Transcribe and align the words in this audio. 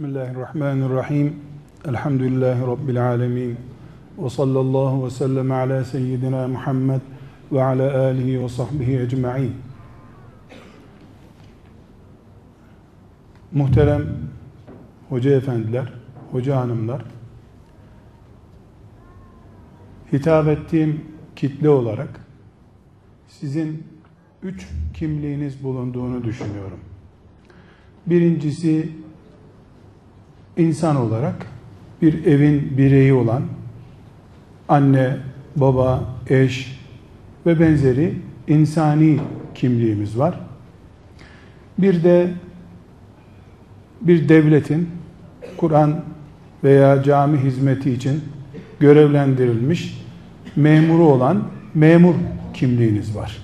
Bismillahirrahmanirrahim. 0.00 1.36
Elhamdülillahi 1.84 2.60
Rabbil 2.60 3.06
alemin. 3.06 3.56
Ve 4.18 4.30
sallallahu 4.30 5.04
ve 5.04 5.10
sellem 5.10 5.52
ala 5.52 5.84
seyyidina 5.84 6.48
Muhammed 6.48 7.00
ve 7.52 7.62
ala 7.62 8.00
alihi 8.04 8.42
ve 8.42 8.48
sahbihi 8.48 8.98
ecma'in. 8.98 9.54
Muhterem 13.52 14.06
hoca 15.08 15.30
efendiler, 15.30 15.92
hoca 16.32 16.56
hanımlar, 16.56 17.04
hitap 20.12 20.48
ettiğim 20.48 21.04
kitle 21.36 21.68
olarak 21.68 22.20
sizin 23.28 23.84
üç 24.42 24.68
kimliğiniz 24.94 25.64
bulunduğunu 25.64 26.24
düşünüyorum. 26.24 26.80
Birincisi 28.06 28.99
insan 30.56 30.96
olarak 30.96 31.46
bir 32.02 32.26
evin 32.26 32.78
bireyi 32.78 33.12
olan 33.12 33.42
anne, 34.68 35.16
baba, 35.56 36.04
eş 36.28 36.80
ve 37.46 37.60
benzeri 37.60 38.14
insani 38.48 39.20
kimliğimiz 39.54 40.18
var. 40.18 40.40
Bir 41.78 42.04
de 42.04 42.30
bir 44.00 44.28
devletin 44.28 44.88
Kur'an 45.56 46.04
veya 46.64 47.02
cami 47.02 47.38
hizmeti 47.38 47.90
için 47.90 48.24
görevlendirilmiş 48.80 50.04
memuru 50.56 51.04
olan 51.04 51.42
memur 51.74 52.14
kimliğiniz 52.54 53.16
var. 53.16 53.38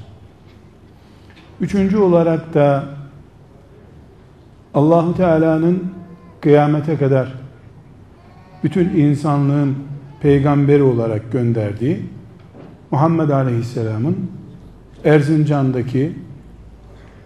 Üçüncü 1.60 1.98
olarak 1.98 2.54
da 2.54 2.84
Allahu 4.74 5.16
Teala'nın 5.16 5.95
kıyamete 6.46 6.96
kadar 6.96 7.34
bütün 8.64 8.88
insanlığın 8.88 9.74
peygamberi 10.20 10.82
olarak 10.82 11.32
gönderdiği 11.32 12.00
Muhammed 12.90 13.28
Aleyhisselam'ın 13.28 14.16
Erzincan'daki 15.04 16.12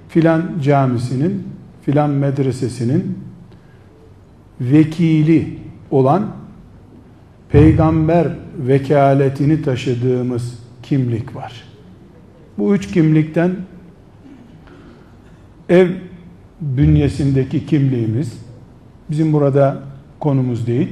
filan 0.08 0.42
camisinin 0.62 1.48
filan 1.82 2.10
medresesinin 2.10 3.18
vekili 4.60 5.58
olan 5.90 6.26
peygamber 7.48 8.28
vekaletini 8.58 9.62
taşıdığımız 9.62 10.58
kimlik 10.82 11.36
var. 11.36 11.64
Bu 12.58 12.74
üç 12.74 12.92
kimlikten 12.92 13.56
ev 15.68 15.88
bünyesindeki 16.60 17.66
kimliğimiz 17.66 18.49
bizim 19.10 19.32
burada 19.32 19.76
konumuz 20.20 20.66
değil. 20.66 20.88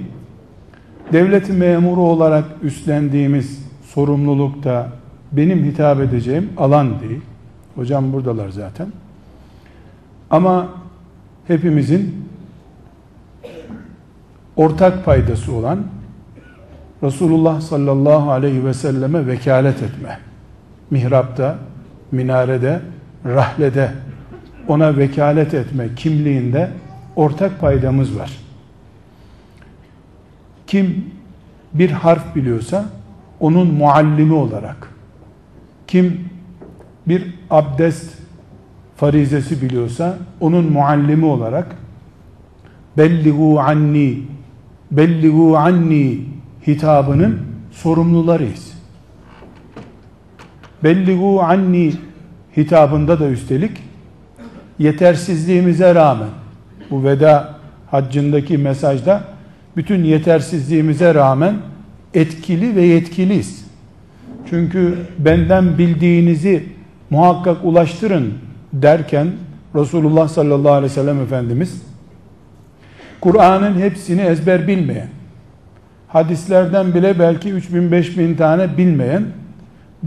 Devlet 1.13 1.49
memuru 1.49 2.01
olarak 2.01 2.45
üstlendiğimiz 2.63 3.67
sorumluluk 3.83 4.65
da 4.65 4.89
benim 5.33 5.65
hitap 5.65 6.01
edeceğim 6.01 6.49
alan 6.57 7.01
değil. 7.01 7.21
Hocam 7.75 8.13
buradalar 8.13 8.49
zaten. 8.49 8.87
Ama 10.31 10.69
hepimizin 11.47 12.29
ortak 14.57 15.05
paydası 15.05 15.53
olan 15.53 15.79
Resulullah 17.03 17.61
sallallahu 17.61 18.31
aleyhi 18.31 18.65
ve 18.65 18.75
selleme 18.75 19.27
vekalet 19.27 19.83
etme. 19.83 20.19
Mihrapta, 20.91 21.59
minarede, 22.13 22.81
rahlede 23.27 23.91
ona 24.69 24.97
vekalet 24.97 25.55
etme 25.55 25.89
kimliğinde 25.97 26.71
ortak 27.19 27.61
paydamız 27.61 28.19
var. 28.19 28.31
Kim 30.67 31.05
bir 31.75 31.91
harf 31.91 32.37
biliyorsa 32.37 32.85
onun 33.41 33.75
muallimi 33.75 34.35
olarak, 34.35 34.89
kim 35.87 36.21
bir 37.07 37.35
abdest 37.51 38.15
farizesi 38.97 39.63
biliyorsa 39.63 40.19
onun 40.41 40.73
muallimi 40.73 41.25
olarak 41.25 41.77
belligu 42.97 43.61
anni 43.61 44.23
belligu 44.91 45.57
anni 45.57 46.25
hitabının 46.67 47.41
sorumlularıyız. 47.73 48.73
Belligu 50.85 51.43
anni 51.43 51.93
hitabında 52.57 53.21
da 53.21 53.29
üstelik 53.29 53.73
yetersizliğimize 54.79 55.95
rağmen 55.95 56.29
bu 56.91 57.05
veda 57.05 57.55
haccındaki 57.91 58.59
mesajda 58.59 59.25
bütün 59.77 60.05
yetersizliğimize 60.05 61.15
rağmen 61.15 61.55
etkili 62.15 62.77
ve 62.77 62.83
yetkiliyiz. 62.83 63.65
Çünkü 64.51 64.99
benden 65.19 65.79
bildiğinizi 65.79 66.65
muhakkak 67.11 67.57
ulaştırın 67.65 68.35
derken 68.73 69.29
Resulullah 69.75 70.29
sallallahu 70.29 70.73
aleyhi 70.73 70.91
ve 70.91 70.95
sellem 70.95 71.21
Efendimiz 71.21 71.83
Kur'an'ın 73.21 73.81
hepsini 73.81 74.21
ezber 74.21 74.69
bilmeyen 74.69 75.09
hadislerden 76.09 76.95
bile 76.95 77.19
belki 77.19 77.49
3000-5000 77.49 78.37
tane 78.37 78.77
bilmeyen 78.77 79.25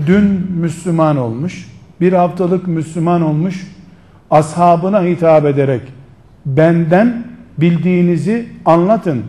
dün 0.08 0.24
Müslüman 0.52 1.18
olmuş 1.18 1.72
bir 2.02 2.14
haftalık 2.14 2.68
Müslüman 2.68 3.22
olmuş 3.22 3.68
ashabına 4.32 5.04
hitap 5.04 5.46
ederek 5.46 5.82
benden 6.46 7.24
bildiğinizi 7.58 8.46
anlatın. 8.66 9.24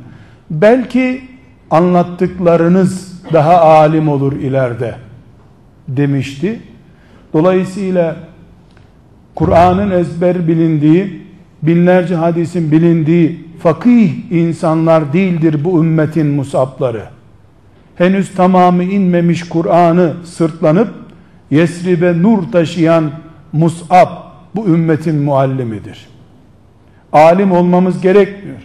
Belki 0.50 1.20
anlattıklarınız 1.70 3.12
daha 3.32 3.60
alim 3.60 4.08
olur 4.08 4.32
ileride 4.32 4.94
demişti. 5.88 6.60
Dolayısıyla 7.32 8.16
Kur'an'ın 9.34 9.90
ezber 9.90 10.48
bilindiği, 10.48 11.22
binlerce 11.62 12.14
hadisin 12.14 12.72
bilindiği 12.72 13.46
fakih 13.58 14.32
insanlar 14.32 15.12
değildir 15.12 15.64
bu 15.64 15.84
ümmetin 15.84 16.26
musapları. 16.26 17.04
Henüz 17.96 18.34
tamamı 18.34 18.84
inmemiş 18.84 19.48
Kur'an'ı 19.48 20.14
sırtlanıp 20.24 20.88
Yesrib'e 21.50 22.22
nur 22.22 22.52
taşıyan 22.52 23.10
Mus'ab 23.52 24.08
bu 24.54 24.66
ümmetin 24.66 25.16
muallimidir. 25.16 26.11
Alim 27.12 27.52
olmamız 27.52 28.00
gerekmiyor. 28.00 28.62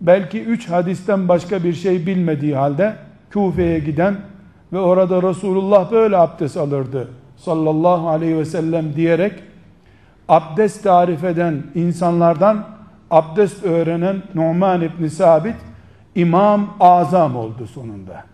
Belki 0.00 0.42
üç 0.42 0.68
hadisten 0.68 1.28
başka 1.28 1.64
bir 1.64 1.74
şey 1.74 2.06
bilmediği 2.06 2.56
halde 2.56 2.96
Kufe'ye 3.32 3.78
giden 3.78 4.16
ve 4.72 4.78
orada 4.78 5.22
Resulullah 5.22 5.92
böyle 5.92 6.16
abdest 6.16 6.56
alırdı 6.56 7.08
sallallahu 7.36 8.08
aleyhi 8.08 8.38
ve 8.38 8.44
sellem 8.44 8.96
diyerek 8.96 9.32
abdest 10.28 10.82
tarif 10.82 11.24
eden 11.24 11.62
insanlardan 11.74 12.66
abdest 13.10 13.64
öğrenen 13.64 14.22
Numan 14.34 14.82
İbni 14.82 15.10
Sabit 15.10 15.56
İmam 16.14 16.76
Azam 16.80 17.36
oldu 17.36 17.66
sonunda. 17.66 18.24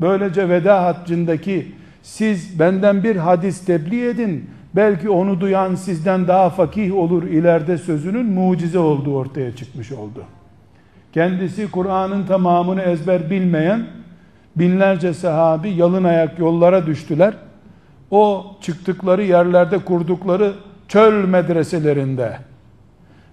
Böylece 0.00 0.48
veda 0.48 0.84
haccındaki 0.84 1.72
siz 2.02 2.58
benden 2.58 3.02
bir 3.02 3.16
hadis 3.16 3.64
tebliğ 3.64 4.06
edin 4.08 4.50
belki 4.76 5.10
onu 5.10 5.40
duyan 5.40 5.74
sizden 5.74 6.28
daha 6.28 6.50
fakih 6.50 6.94
olur 6.94 7.22
ileride 7.22 7.78
sözünün 7.78 8.26
mucize 8.26 8.78
olduğu 8.78 9.16
ortaya 9.16 9.56
çıkmış 9.56 9.92
oldu. 9.92 10.24
Kendisi 11.12 11.70
Kur'an'ın 11.70 12.26
tamamını 12.26 12.82
ezber 12.82 13.30
bilmeyen 13.30 13.86
binlerce 14.56 15.14
sahabi 15.14 15.70
yalın 15.70 16.04
ayak 16.04 16.38
yollara 16.38 16.86
düştüler. 16.86 17.34
O 18.10 18.46
çıktıkları 18.60 19.22
yerlerde 19.22 19.78
kurdukları 19.78 20.52
çöl 20.88 21.24
medreselerinde 21.24 22.38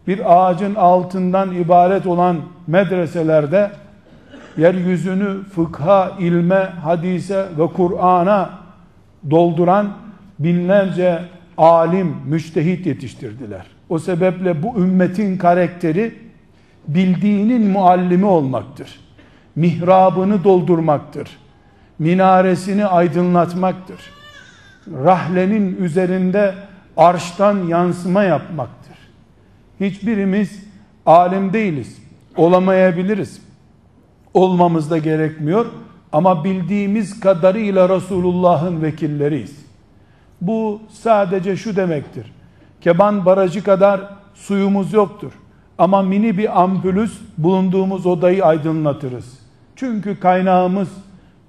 bir 0.08 0.34
ağacın 0.36 0.76
altından 0.76 1.52
ibaret 1.56 2.08
olan 2.08 2.38
medreselerde 2.68 3.72
yeryüzünü 4.58 5.44
fıkha, 5.44 6.12
ilme, 6.20 6.70
hadise 6.84 7.46
ve 7.58 7.68
Kur'an'a 7.68 8.50
dolduran 9.32 9.90
binlerce 10.44 11.22
alim, 11.58 12.16
müştehit 12.26 12.86
yetiştirdiler. 12.86 13.66
O 13.90 14.00
sebeple 14.00 14.64
bu 14.64 14.80
ümmetin 14.80 15.38
karakteri 15.38 16.14
bildiğinin 16.88 17.68
muallimi 17.68 18.26
olmaktır. 18.26 19.00
Mihrabını 19.56 20.44
doldurmaktır. 20.44 21.30
Minaresini 22.00 22.86
aydınlatmaktır. 22.86 24.00
Rahlenin 25.04 25.76
üzerinde 25.76 26.54
arştan 26.98 27.68
yansıma 27.68 28.24
yapmaktır. 28.24 28.98
Hiçbirimiz 29.80 30.64
alim 31.06 31.54
değiliz. 31.54 31.98
Olamayabiliriz. 32.38 33.42
Olmamız 34.34 34.92
da 34.92 34.98
gerekmiyor. 34.98 35.66
Ama 36.12 36.44
bildiğimiz 36.44 37.20
kadarıyla 37.20 37.90
Resulullah'ın 37.90 38.82
vekilleriyiz. 38.82 39.61
Bu 40.42 40.82
sadece 40.90 41.56
şu 41.56 41.76
demektir. 41.76 42.32
Keban 42.82 43.26
barajı 43.26 43.64
kadar 43.64 44.02
suyumuz 44.34 44.94
yoktur. 44.94 45.32
ama 45.78 46.02
mini 46.02 46.38
bir 46.38 46.62
ampulüs 46.62 47.20
bulunduğumuz 47.38 48.06
odayı 48.06 48.46
aydınlatırız. 48.46 49.40
Çünkü 49.76 50.20
kaynağımız 50.20 50.88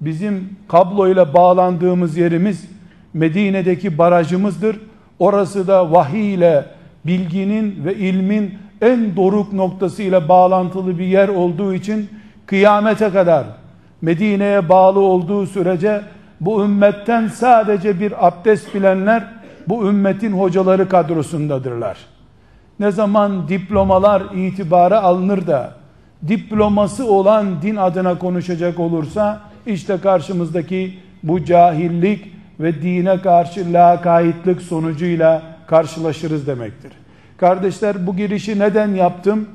bizim 0.01 0.57
kabloyla 0.69 1.35
bağlandığımız 1.35 2.17
yerimiz 2.17 2.69
Medine'deki 3.15 3.99
barajımızdır. 3.99 4.77
Orası 5.19 5.69
da 5.69 5.93
vahiy 5.93 6.35
ile 6.35 6.65
bilginin 7.07 7.85
ve 7.85 7.95
ilmin 7.95 8.55
en 8.81 9.17
doruk 9.17 9.53
noktasıyla 9.53 10.29
bağlantılı 10.29 10.99
bir 10.99 11.07
yer 11.07 11.29
olduğu 11.29 11.75
için 11.75 12.09
kıyamete 12.47 13.11
kadar 13.11 13.45
Medine'ye 14.03 14.69
bağlı 14.69 15.01
olduğu 15.01 15.47
sürece 15.47 16.03
bu 16.45 16.65
ümmetten 16.65 17.29
sadece 17.29 18.01
bir 18.01 18.27
abdest 18.27 18.75
bilenler 18.75 19.25
bu 19.69 19.89
ümmetin 19.89 20.33
hocaları 20.33 20.89
kadrosundadırlar. 20.89 21.97
Ne 22.81 22.91
zaman 22.91 23.49
diplomalar 23.49 24.23
itibara 24.35 25.03
alınır 25.03 25.47
da 25.47 25.75
diploması 26.29 27.07
olan 27.07 27.63
din 27.63 27.77
adına 27.77 28.19
konuşacak 28.19 28.81
olursa 28.81 29.41
işte 29.67 29.99
karşımızdaki 30.03 30.99
bu 31.23 31.45
cahillik 31.45 32.33
ve 32.61 32.83
dine 32.83 33.21
karşı 33.21 33.73
lakaytlık 33.73 34.63
sonucuyla 34.63 35.43
karşılaşırız 35.67 36.47
demektir. 36.47 36.93
Kardeşler 37.37 38.07
bu 38.07 38.17
girişi 38.17 38.59
neden 38.59 38.95
yaptım? 38.95 39.49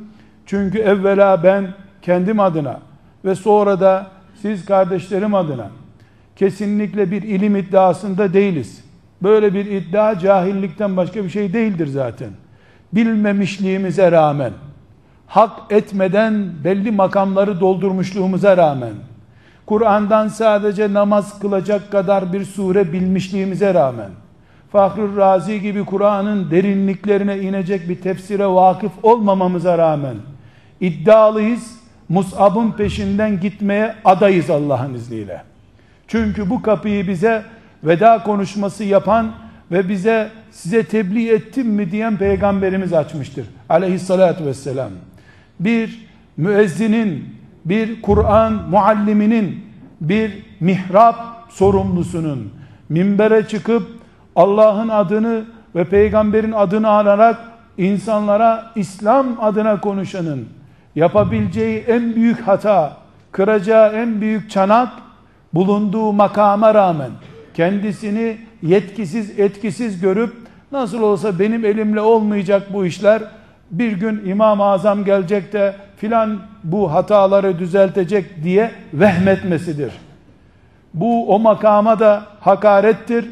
Çünkü 0.45 0.77
evvela 0.77 1.43
ben 1.43 1.67
kendim 2.01 2.39
adına 2.39 2.79
ve 3.25 3.35
sonra 3.35 3.79
da 3.79 4.07
siz 4.41 4.65
kardeşlerim 4.65 5.35
adına 5.35 5.67
kesinlikle 6.37 7.11
bir 7.11 7.21
ilim 7.21 7.55
iddiasında 7.55 8.33
değiliz. 8.33 8.83
Böyle 9.23 9.53
bir 9.53 9.65
iddia 9.65 10.19
cahillikten 10.19 10.97
başka 10.97 11.23
bir 11.23 11.29
şey 11.29 11.53
değildir 11.53 11.87
zaten. 11.87 12.29
Bilmemişliğimize 12.93 14.11
rağmen, 14.11 14.51
hak 15.27 15.51
etmeden 15.69 16.49
belli 16.63 16.91
makamları 16.91 17.59
doldurmuşluğumuza 17.59 18.57
rağmen, 18.57 18.93
Kur'an'dan 19.65 20.27
sadece 20.27 20.93
namaz 20.93 21.39
kılacak 21.39 21.91
kadar 21.91 22.33
bir 22.33 22.45
sure 22.45 22.93
bilmişliğimize 22.93 23.73
rağmen, 23.73 24.09
Fahri 24.71 25.15
Razi 25.17 25.61
gibi 25.61 25.85
Kur'an'ın 25.85 26.51
derinliklerine 26.51 27.39
inecek 27.39 27.89
bir 27.89 28.01
tefsire 28.01 28.47
vakıf 28.47 28.91
olmamamıza 29.03 29.77
rağmen, 29.77 30.15
iddialıyız, 30.81 31.77
Mus'ab'ın 32.09 32.71
peşinden 32.71 33.39
gitmeye 33.39 33.95
adayız 34.05 34.49
Allah'ın 34.49 34.93
izniyle. 34.93 35.41
Çünkü 36.07 36.49
bu 36.49 36.61
kapıyı 36.61 37.07
bize 37.07 37.43
veda 37.83 38.23
konuşması 38.23 38.83
yapan 38.83 39.31
ve 39.71 39.89
bize 39.89 40.29
size 40.51 40.83
tebliğ 40.83 41.29
ettim 41.29 41.67
mi 41.67 41.91
diyen 41.91 42.17
peygamberimiz 42.17 42.93
açmıştır. 42.93 43.45
Aleyhissalatü 43.69 44.45
vesselam. 44.45 44.91
Bir 45.59 46.07
müezzinin, 46.37 47.35
bir 47.65 48.01
Kur'an 48.01 48.53
mualliminin, 48.53 49.65
bir 50.01 50.45
mihrap 50.59 51.15
sorumlusunun 51.49 52.53
minbere 52.89 53.47
çıkıp 53.47 53.87
Allah'ın 54.35 54.89
adını 54.89 55.45
ve 55.75 55.83
peygamberin 55.83 56.51
adını 56.51 56.87
alarak 56.87 57.37
insanlara 57.77 58.71
İslam 58.75 59.27
adına 59.41 59.81
konuşanın 59.81 60.47
yapabileceği 60.95 61.79
en 61.79 62.15
büyük 62.15 62.47
hata, 62.47 62.97
kıracağı 63.31 63.93
en 63.93 64.21
büyük 64.21 64.51
çanak 64.51 64.89
bulunduğu 65.53 66.13
makama 66.13 66.73
rağmen 66.73 67.11
kendisini 67.53 68.37
yetkisiz 68.61 69.39
etkisiz 69.39 70.01
görüp 70.01 70.33
nasıl 70.71 71.01
olsa 71.01 71.39
benim 71.39 71.65
elimle 71.65 72.01
olmayacak 72.01 72.73
bu 72.73 72.85
işler 72.85 73.21
bir 73.71 73.91
gün 73.91 74.25
İmam-ı 74.25 74.63
Azam 74.63 75.05
gelecek 75.05 75.53
de 75.53 75.75
filan 75.97 76.39
bu 76.63 76.93
hataları 76.93 77.59
düzeltecek 77.59 78.43
diye 78.43 78.71
vehmetmesidir. 78.93 79.91
Bu 80.93 81.35
o 81.35 81.39
makama 81.39 81.99
da 81.99 82.23
hakarettir. 82.39 83.25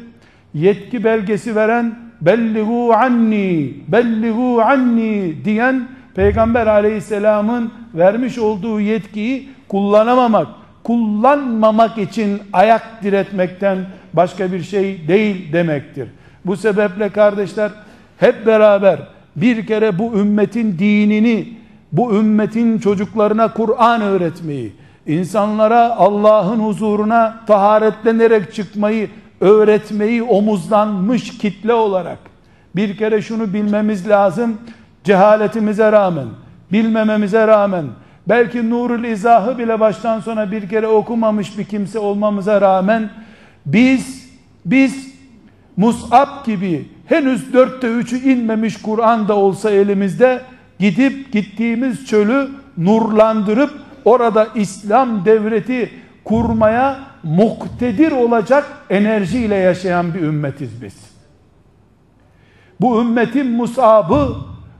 Yetki 0.54 1.04
belgesi 1.04 1.56
veren 1.56 1.98
bellihu 2.20 2.92
anni 2.92 3.74
bellihu 3.88 4.60
anni 4.60 5.44
diyen 5.44 5.88
Peygamber 6.14 6.66
aleyhisselamın 6.66 7.72
vermiş 7.94 8.38
olduğu 8.38 8.80
yetkiyi 8.80 9.48
kullanamamak 9.68 10.46
kullanmamak 10.86 11.98
için 11.98 12.42
ayak 12.52 13.02
diretmekten 13.02 13.78
başka 14.12 14.52
bir 14.52 14.62
şey 14.62 15.08
değil 15.08 15.52
demektir. 15.52 16.08
Bu 16.44 16.56
sebeple 16.56 17.08
kardeşler 17.08 17.70
hep 18.18 18.46
beraber 18.46 19.00
bir 19.36 19.66
kere 19.66 19.98
bu 19.98 20.14
ümmetin 20.14 20.78
dinini, 20.78 21.48
bu 21.92 22.14
ümmetin 22.14 22.78
çocuklarına 22.78 23.52
Kur'an 23.52 24.00
öğretmeyi, 24.00 24.72
insanlara 25.06 25.96
Allah'ın 25.96 26.60
huzuruna 26.60 27.40
taharetlenerek 27.46 28.54
çıkmayı 28.54 29.10
öğretmeyi 29.40 30.22
omuzlanmış 30.22 31.38
kitle 31.38 31.72
olarak 31.72 32.18
bir 32.76 32.96
kere 32.96 33.22
şunu 33.22 33.52
bilmemiz 33.52 34.08
lazım. 34.08 34.58
Cehaletimize 35.04 35.92
rağmen, 35.92 36.26
bilmememize 36.72 37.46
rağmen 37.46 37.84
belki 38.28 38.70
nurul 38.70 39.04
izahı 39.04 39.58
bile 39.58 39.80
baştan 39.80 40.20
sona 40.20 40.52
bir 40.52 40.68
kere 40.68 40.86
okumamış 40.86 41.58
bir 41.58 41.64
kimse 41.64 41.98
olmamıza 41.98 42.60
rağmen 42.60 43.10
biz 43.66 44.26
biz 44.64 45.16
Mus'ab 45.76 46.46
gibi 46.46 46.88
henüz 47.06 47.52
dörtte 47.52 47.88
üçü 47.88 48.30
inmemiş 48.30 48.82
Kur'an 48.82 49.28
da 49.28 49.36
olsa 49.36 49.70
elimizde 49.70 50.42
gidip 50.78 51.32
gittiğimiz 51.32 52.06
çölü 52.06 52.48
nurlandırıp 52.78 53.70
orada 54.04 54.48
İslam 54.54 55.24
devleti 55.24 55.90
kurmaya 56.24 56.98
muktedir 57.22 58.12
olacak 58.12 58.64
enerjiyle 58.90 59.54
yaşayan 59.54 60.14
bir 60.14 60.20
ümmetiz 60.20 60.82
biz. 60.82 60.94
Bu 62.80 63.00
ümmetin 63.00 63.46
musabı, 63.46 64.36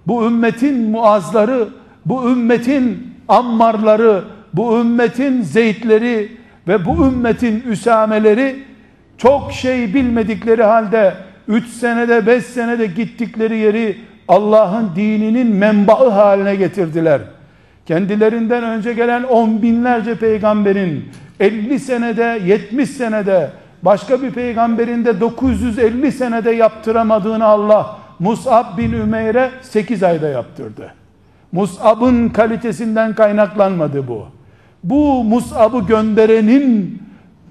bu 0.07 0.27
ümmetin 0.27 0.91
muazları, 0.91 1.69
bu 2.07 2.31
ümmetin 2.31 3.16
ammarları, 3.29 4.25
bu 4.55 4.81
ümmetin 4.81 5.43
zeytleri 5.43 6.33
ve 6.69 6.85
bu 6.85 7.07
ümmetin 7.07 7.61
üsameleri 7.61 8.57
çok 9.19 9.53
şey 9.53 9.95
bilmedikleri 9.95 10.63
halde 10.63 11.15
3 11.49 11.67
senede 11.67 12.27
5 12.27 12.45
senede 12.45 12.87
gittikleri 12.87 13.57
yeri 13.57 13.97
Allah'ın 14.29 14.91
dininin 14.97 15.47
menbaı 15.47 16.09
haline 16.09 16.57
getirdiler. 16.57 17.21
Kendilerinden 17.87 18.65
önce 18.65 18.93
gelen 18.93 19.23
on 19.23 19.63
binlerce 19.63 20.15
peygamberin 20.15 21.05
50 21.41 21.81
senede 21.81 22.41
70 22.47 22.91
senede 22.91 23.51
başka 23.83 24.23
bir 24.23 24.31
peygamberin 24.31 25.05
de 25.05 25.21
950 25.21 26.13
senede 26.13 26.51
yaptıramadığını 26.51 27.45
Allah 27.45 27.99
Mus'ab 28.19 28.79
bin 28.79 28.93
Ümeyr'e 28.93 29.51
8 29.63 30.03
ayda 30.03 30.29
yaptırdı. 30.29 30.95
Mus'ab'ın 31.57 32.29
kalitesinden 32.29 33.15
kaynaklanmadı 33.15 34.09
bu. 34.09 34.27
Bu 34.85 35.25
Mus'ab'ı 35.25 35.87
gönderenin 35.87 37.03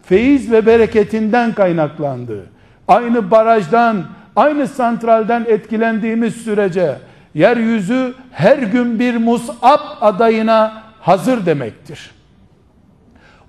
feyiz 0.04 0.52
ve 0.52 0.66
bereketinden 0.66 1.54
kaynaklandı. 1.54 2.46
Aynı 2.88 3.32
barajdan, 3.32 4.04
aynı 4.36 4.68
santralden 4.68 5.46
etkilendiğimiz 5.48 6.36
sürece 6.36 6.96
yeryüzü 7.34 8.14
her 8.32 8.58
gün 8.58 9.00
bir 9.00 9.18
Mus'ab 9.18 9.82
adayına 10.02 10.84
hazır 11.02 11.46
demektir. 11.46 12.12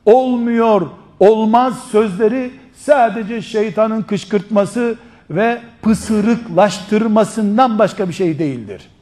Olmuyor, 0.04 0.86
olmaz 1.20 1.74
sözleri 1.90 2.50
sadece 2.74 3.42
şeytanın 3.42 4.02
kışkırtması 4.02 4.96
ve 5.30 5.58
pısırıklaştırmasından 5.82 7.78
başka 7.78 8.08
bir 8.08 8.14
şey 8.14 8.38
değildir. 8.38 8.95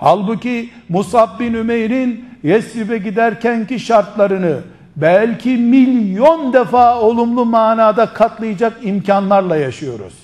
Halbuki 0.00 0.70
Musab 0.88 1.40
bin 1.40 1.54
Ümeyr'in 1.54 2.24
Yesrib'e 2.42 2.98
giderkenki 2.98 3.80
şartlarını 3.80 4.56
belki 4.96 5.48
milyon 5.56 6.52
defa 6.52 7.00
olumlu 7.00 7.44
manada 7.44 8.06
katlayacak 8.06 8.72
imkanlarla 8.82 9.56
yaşıyoruz. 9.56 10.14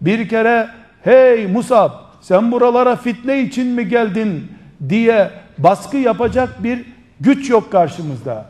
Bir 0.00 0.28
kere 0.28 0.68
hey 1.04 1.46
Musab 1.46 1.90
sen 2.20 2.52
buralara 2.52 2.96
fitne 2.96 3.40
için 3.40 3.66
mi 3.66 3.88
geldin 3.88 4.52
diye 4.88 5.30
baskı 5.58 5.96
yapacak 5.96 6.64
bir 6.64 6.84
güç 7.20 7.50
yok 7.50 7.72
karşımızda. 7.72 8.46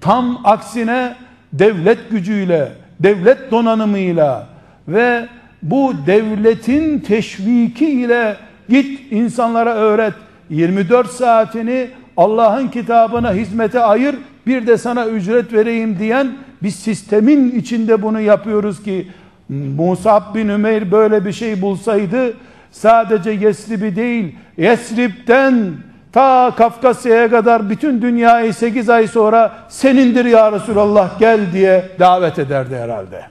Tam 0.00 0.40
aksine 0.44 1.14
devlet 1.52 2.10
gücüyle, 2.10 2.72
devlet 3.00 3.50
donanımıyla 3.50 4.46
ve 4.88 5.28
bu 5.62 5.94
devletin 6.06 6.98
teşviki 6.98 7.90
ile 7.90 8.36
Git 8.70 9.12
insanlara 9.12 9.74
öğret. 9.74 10.14
24 10.50 11.10
saatini 11.10 11.88
Allah'ın 12.16 12.68
kitabına 12.68 13.32
hizmete 13.32 13.80
ayır. 13.80 14.16
Bir 14.46 14.66
de 14.66 14.78
sana 14.78 15.06
ücret 15.06 15.52
vereyim 15.52 15.98
diyen 15.98 16.32
bir 16.62 16.70
sistemin 16.70 17.50
içinde 17.50 18.02
bunu 18.02 18.20
yapıyoruz 18.20 18.82
ki 18.82 19.08
Musab 19.48 20.34
bin 20.34 20.48
Ümeyr 20.48 20.92
böyle 20.92 21.24
bir 21.24 21.32
şey 21.32 21.62
bulsaydı 21.62 22.32
sadece 22.70 23.30
Yesrib'i 23.30 23.96
değil, 23.96 24.36
Yesrib'den 24.56 25.72
ta 26.12 26.52
Kafkasya'ya 26.56 27.30
kadar 27.30 27.70
bütün 27.70 28.02
dünyayı 28.02 28.54
8 28.54 28.90
ay 28.90 29.06
sonra 29.06 29.52
senindir 29.68 30.24
ya 30.24 30.52
Resulallah 30.52 31.18
gel 31.18 31.40
diye 31.52 31.88
davet 31.98 32.38
ederdi 32.38 32.76
herhalde. 32.76 33.22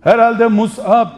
Herhalde 0.00 0.46
Mus'ab 0.46 1.08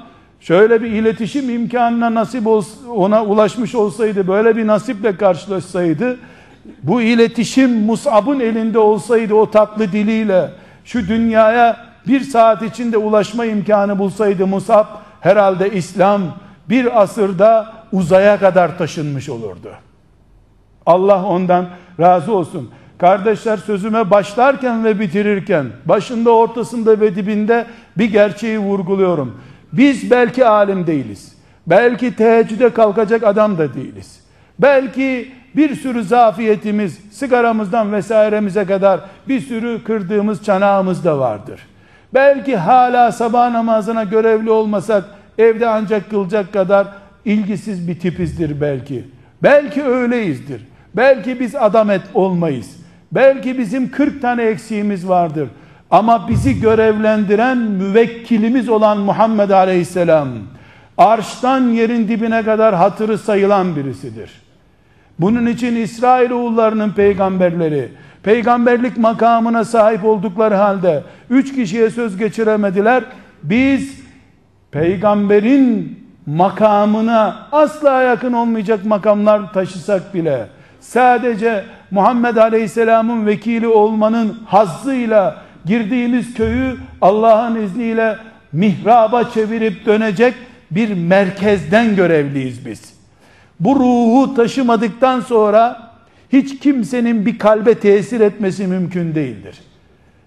şöyle 0.42 0.82
bir 0.82 0.90
iletişim 0.90 1.50
imkanına 1.50 2.14
nasip 2.14 2.46
ona 2.88 3.24
ulaşmış 3.24 3.74
olsaydı, 3.74 4.28
böyle 4.28 4.56
bir 4.56 4.66
nasiple 4.66 5.16
karşılaşsaydı, 5.16 6.18
bu 6.82 7.02
iletişim 7.02 7.70
Mus'ab'ın 7.70 8.40
elinde 8.40 8.78
olsaydı 8.78 9.34
o 9.34 9.50
tatlı 9.50 9.92
diliyle, 9.92 10.50
şu 10.84 11.08
dünyaya 11.08 11.76
bir 12.06 12.20
saat 12.20 12.62
içinde 12.62 12.96
ulaşma 12.96 13.44
imkanı 13.44 13.98
bulsaydı 13.98 14.46
Mus'ab, 14.46 14.86
herhalde 15.20 15.70
İslam 15.70 16.22
bir 16.68 17.02
asırda 17.02 17.72
uzaya 17.92 18.38
kadar 18.38 18.78
taşınmış 18.78 19.28
olurdu. 19.28 19.68
Allah 20.86 21.24
ondan 21.24 21.68
razı 22.00 22.32
olsun. 22.32 22.70
Kardeşler 22.98 23.56
sözüme 23.56 24.10
başlarken 24.10 24.84
ve 24.84 25.00
bitirirken, 25.00 25.66
başında, 25.84 26.30
ortasında 26.30 27.00
ve 27.00 27.16
dibinde 27.16 27.66
bir 27.98 28.12
gerçeği 28.12 28.58
vurguluyorum. 28.58 29.38
Biz 29.72 30.10
belki 30.10 30.46
alim 30.46 30.86
değiliz. 30.86 31.32
Belki 31.66 32.16
teheccüde 32.16 32.70
kalkacak 32.70 33.22
adam 33.22 33.58
da 33.58 33.74
değiliz. 33.74 34.20
Belki 34.58 35.32
bir 35.56 35.76
sürü 35.76 36.04
zafiyetimiz, 36.04 36.98
sigaramızdan 37.10 37.92
vesairemize 37.92 38.64
kadar 38.64 39.00
bir 39.28 39.40
sürü 39.40 39.84
kırdığımız 39.84 40.44
çanağımız 40.44 41.04
da 41.04 41.18
vardır. 41.18 41.60
Belki 42.14 42.56
hala 42.56 43.12
sabah 43.12 43.50
namazına 43.50 44.04
görevli 44.04 44.50
olmasak 44.50 45.04
evde 45.38 45.68
ancak 45.68 46.10
kılacak 46.10 46.52
kadar 46.52 46.86
ilgisiz 47.24 47.88
bir 47.88 48.00
tipizdir 48.00 48.60
belki. 48.60 49.04
Belki 49.42 49.84
öyleyizdir. 49.84 50.66
Belki 50.96 51.40
biz 51.40 51.54
adam 51.54 51.90
et 51.90 52.02
olmayız. 52.14 52.76
Belki 53.12 53.58
bizim 53.58 53.90
40 53.90 54.22
tane 54.22 54.42
eksiğimiz 54.42 55.08
vardır. 55.08 55.48
Ama 55.92 56.28
bizi 56.28 56.60
görevlendiren 56.60 57.58
müvekkilimiz 57.58 58.68
olan 58.68 58.98
Muhammed 58.98 59.50
Aleyhisselam 59.50 60.28
arştan 60.98 61.60
yerin 61.68 62.08
dibine 62.08 62.42
kadar 62.42 62.74
hatırı 62.74 63.18
sayılan 63.18 63.76
birisidir. 63.76 64.30
Bunun 65.20 65.46
için 65.46 65.76
İsrailoğullarının 65.76 66.90
peygamberleri 66.90 67.88
peygamberlik 68.22 68.96
makamına 68.98 69.64
sahip 69.64 70.04
oldukları 70.04 70.54
halde 70.54 71.02
üç 71.30 71.54
kişiye 71.54 71.90
söz 71.90 72.16
geçiremediler. 72.16 73.04
Biz 73.42 74.02
peygamberin 74.70 75.98
makamına 76.26 77.46
asla 77.52 78.02
yakın 78.02 78.32
olmayacak 78.32 78.84
makamlar 78.84 79.52
taşısak 79.52 80.14
bile 80.14 80.46
sadece 80.80 81.64
Muhammed 81.90 82.36
Aleyhisselam'ın 82.36 83.26
vekili 83.26 83.68
olmanın 83.68 84.38
hazzıyla 84.46 85.41
girdiğimiz 85.66 86.34
köyü 86.34 86.76
Allah'ın 87.00 87.62
izniyle 87.62 88.16
mihraba 88.52 89.24
çevirip 89.24 89.86
dönecek 89.86 90.34
bir 90.70 90.94
merkezden 90.94 91.96
görevliyiz 91.96 92.66
biz. 92.66 92.94
Bu 93.60 93.76
ruhu 93.76 94.34
taşımadıktan 94.34 95.20
sonra 95.20 95.92
hiç 96.32 96.58
kimsenin 96.58 97.26
bir 97.26 97.38
kalbe 97.38 97.74
tesir 97.74 98.20
etmesi 98.20 98.66
mümkün 98.66 99.14
değildir. 99.14 99.58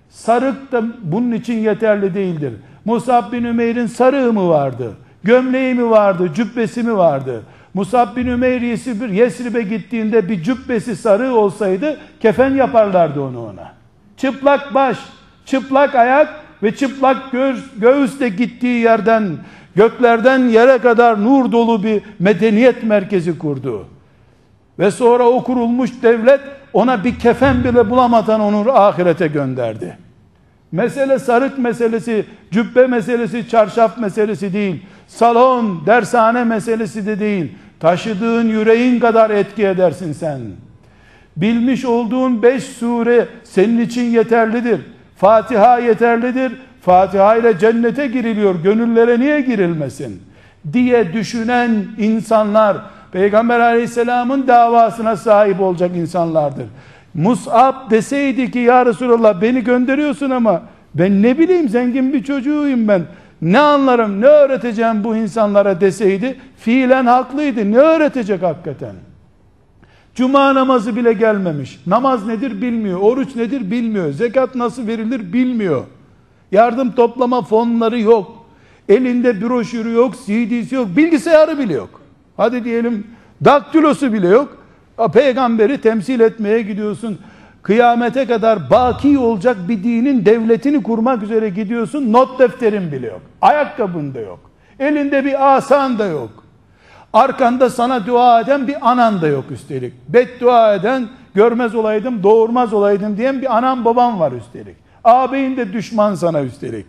Sarık 0.10 0.72
da 0.72 0.84
bunun 1.02 1.32
için 1.32 1.54
yeterli 1.54 2.14
değildir. 2.14 2.54
Musab 2.86 3.32
bin 3.32 3.44
Ümeyr'in 3.44 3.88
sarığı 3.88 4.34
mı 4.34 4.50
vardı? 4.50 4.94
Gömleği 5.24 5.74
mi 5.74 5.90
vardı? 5.90 6.32
Cübbesi 6.36 6.84
mi 6.84 6.98
vardı? 6.98 7.44
Musab 7.74 8.16
bin 8.16 8.28
Ümeyr 8.28 8.62
Yesrib'e 9.12 9.62
gittiğinde 9.62 10.30
bir 10.30 10.44
cübbesi 10.44 10.96
sarı 10.96 11.34
olsaydı 11.34 11.98
kefen 12.20 12.56
yaparlardı 12.56 13.22
onu 13.22 13.46
ona. 13.46 13.72
Çıplak 14.18 14.74
baş, 14.74 14.98
çıplak 15.46 15.96
ayak 15.96 16.30
ve 16.64 16.76
çıplak 16.76 17.32
göğüs, 17.32 17.60
göğüsle 17.78 18.30
gittiği 18.30 18.82
yerden 18.82 19.38
göklerden 19.76 20.40
yere 20.40 20.78
kadar 20.78 21.24
nur 21.24 21.52
dolu 21.52 21.84
bir 21.84 22.02
medeniyet 22.20 22.84
merkezi 22.84 23.38
kurdu. 23.38 23.88
Ve 24.80 24.92
sonra 24.92 25.24
o 25.24 25.44
kurulmuş 25.44 25.92
devlet 26.02 26.40
ona 26.74 27.04
bir 27.04 27.20
kefen 27.20 27.64
bile 27.64 27.90
bulamadan 27.90 28.42
onu 28.42 28.72
ahirete 28.72 29.28
gönderdi. 29.28 29.98
Mesele 30.72 31.20
sarık 31.20 31.58
meselesi, 31.58 32.26
cübbe 32.52 32.88
meselesi, 32.88 33.50
çarşaf 33.50 33.98
meselesi 33.98 34.54
değil. 34.54 34.86
Salon, 35.08 35.86
dershane 35.86 36.44
meselesi 36.44 37.06
de 37.06 37.20
değil. 37.20 37.52
Taşıdığın 37.80 38.48
yüreğin 38.48 39.00
kadar 39.00 39.30
etki 39.30 39.68
edersin 39.68 40.14
sen. 40.14 40.42
Bilmiş 41.38 41.86
olduğun 41.86 42.44
beş 42.44 42.64
sure 42.64 43.28
senin 43.44 43.80
için 43.80 44.04
yeterlidir. 44.04 44.82
Fatiha 45.18 45.80
yeterlidir. 45.80 46.52
Fatiha 46.82 47.36
ile 47.36 47.60
cennete 47.60 48.08
giriliyor. 48.08 48.56
Gönüllere 48.64 49.20
niye 49.20 49.42
girilmesin? 49.42 50.22
diye 50.74 51.14
düşünen 51.14 51.86
insanlar 51.98 52.78
Peygamber 53.12 53.60
aleyhisselamın 53.60 54.48
davasına 54.48 55.16
sahip 55.16 55.62
olacak 55.62 55.92
insanlardır. 55.96 56.66
Mus'ab 57.14 57.92
deseydi 57.92 58.52
ki 58.52 58.60
ya 58.60 58.86
Resulallah 58.86 59.42
beni 59.42 59.64
gönderiyorsun 59.64 60.30
ama 60.30 60.62
ben 60.96 61.22
ne 61.22 61.38
bileyim 61.38 61.70
zengin 61.70 62.14
bir 62.14 62.24
çocuğuyum 62.24 62.88
ben. 62.88 63.02
Ne 63.42 63.60
anlarım 63.60 64.22
ne 64.22 64.26
öğreteceğim 64.26 65.04
bu 65.04 65.16
insanlara 65.16 65.82
deseydi 65.82 66.38
fiilen 66.58 67.06
haklıydı. 67.06 67.72
Ne 67.72 67.78
öğretecek 67.78 68.44
hakikaten? 68.44 68.96
Cuma 70.16 70.56
namazı 70.56 70.96
bile 70.96 71.14
gelmemiş. 71.14 71.80
Namaz 71.88 72.28
nedir 72.28 72.62
bilmiyor. 72.62 73.00
Oruç 73.00 73.36
nedir 73.36 73.72
bilmiyor. 73.72 74.12
Zekat 74.12 74.56
nasıl 74.56 74.88
verilir 74.88 75.34
bilmiyor. 75.34 75.84
Yardım 76.52 76.92
toplama 76.92 77.42
fonları 77.42 78.00
yok. 78.00 78.46
Elinde 78.90 79.42
broşürü 79.42 79.92
yok, 79.92 80.16
CD'si 80.26 80.76
yok, 80.76 80.88
bilgisayarı 80.98 81.60
bile 81.60 81.74
yok. 81.74 82.02
Hadi 82.38 82.64
diyelim 82.64 83.08
daktilosu 83.46 84.14
bile 84.14 84.28
yok. 84.28 84.58
Peygamberi 85.14 85.82
temsil 85.82 86.20
etmeye 86.20 86.62
gidiyorsun. 86.62 87.20
Kıyamete 87.62 88.26
kadar 88.26 88.70
baki 88.70 89.18
olacak 89.18 89.58
bir 89.70 89.84
dinin 89.84 90.26
devletini 90.26 90.84
kurmak 90.84 91.24
üzere 91.24 91.50
gidiyorsun. 91.50 92.14
Not 92.14 92.40
defterin 92.40 92.92
bile 92.92 93.08
yok. 93.08 93.22
Ayakkabın 93.42 94.14
da 94.14 94.20
yok. 94.20 94.40
Elinde 94.80 95.26
bir 95.26 95.56
asan 95.56 96.00
da 96.00 96.06
yok. 96.06 96.45
Arkanda 97.16 97.70
sana 97.70 98.08
dua 98.08 98.42
eden 98.42 98.68
bir 98.68 98.92
anan 98.92 99.22
da 99.22 99.28
yok 99.28 99.52
üstelik. 99.52 99.94
Beddua 100.08 100.76
eden 100.76 101.08
görmez 101.34 101.76
olaydım, 101.76 102.24
doğurmaz 102.24 102.74
olaydım 102.74 103.18
diyen 103.18 103.42
bir 103.42 103.58
anam 103.58 103.86
babam 103.86 104.20
var 104.20 104.32
üstelik. 104.32 104.76
Ağabeyin 105.04 105.58
de 105.58 105.74
düşman 105.74 106.16
sana 106.16 106.42
üstelik. 106.42 106.86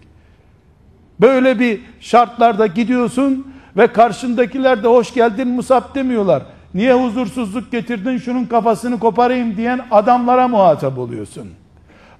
Böyle 1.20 1.58
bir 1.58 1.80
şartlarda 2.00 2.66
gidiyorsun 2.66 3.46
ve 3.76 3.86
karşındakiler 3.86 4.82
de 4.82 4.88
hoş 4.88 5.14
geldin 5.14 5.48
Musab 5.48 5.94
demiyorlar. 5.94 6.42
Niye 6.74 6.94
huzursuzluk 6.94 7.72
getirdin 7.72 8.18
şunun 8.18 8.44
kafasını 8.44 8.98
koparayım 8.98 9.56
diyen 9.56 9.80
adamlara 9.90 10.48
muhatap 10.48 10.98
oluyorsun. 10.98 11.48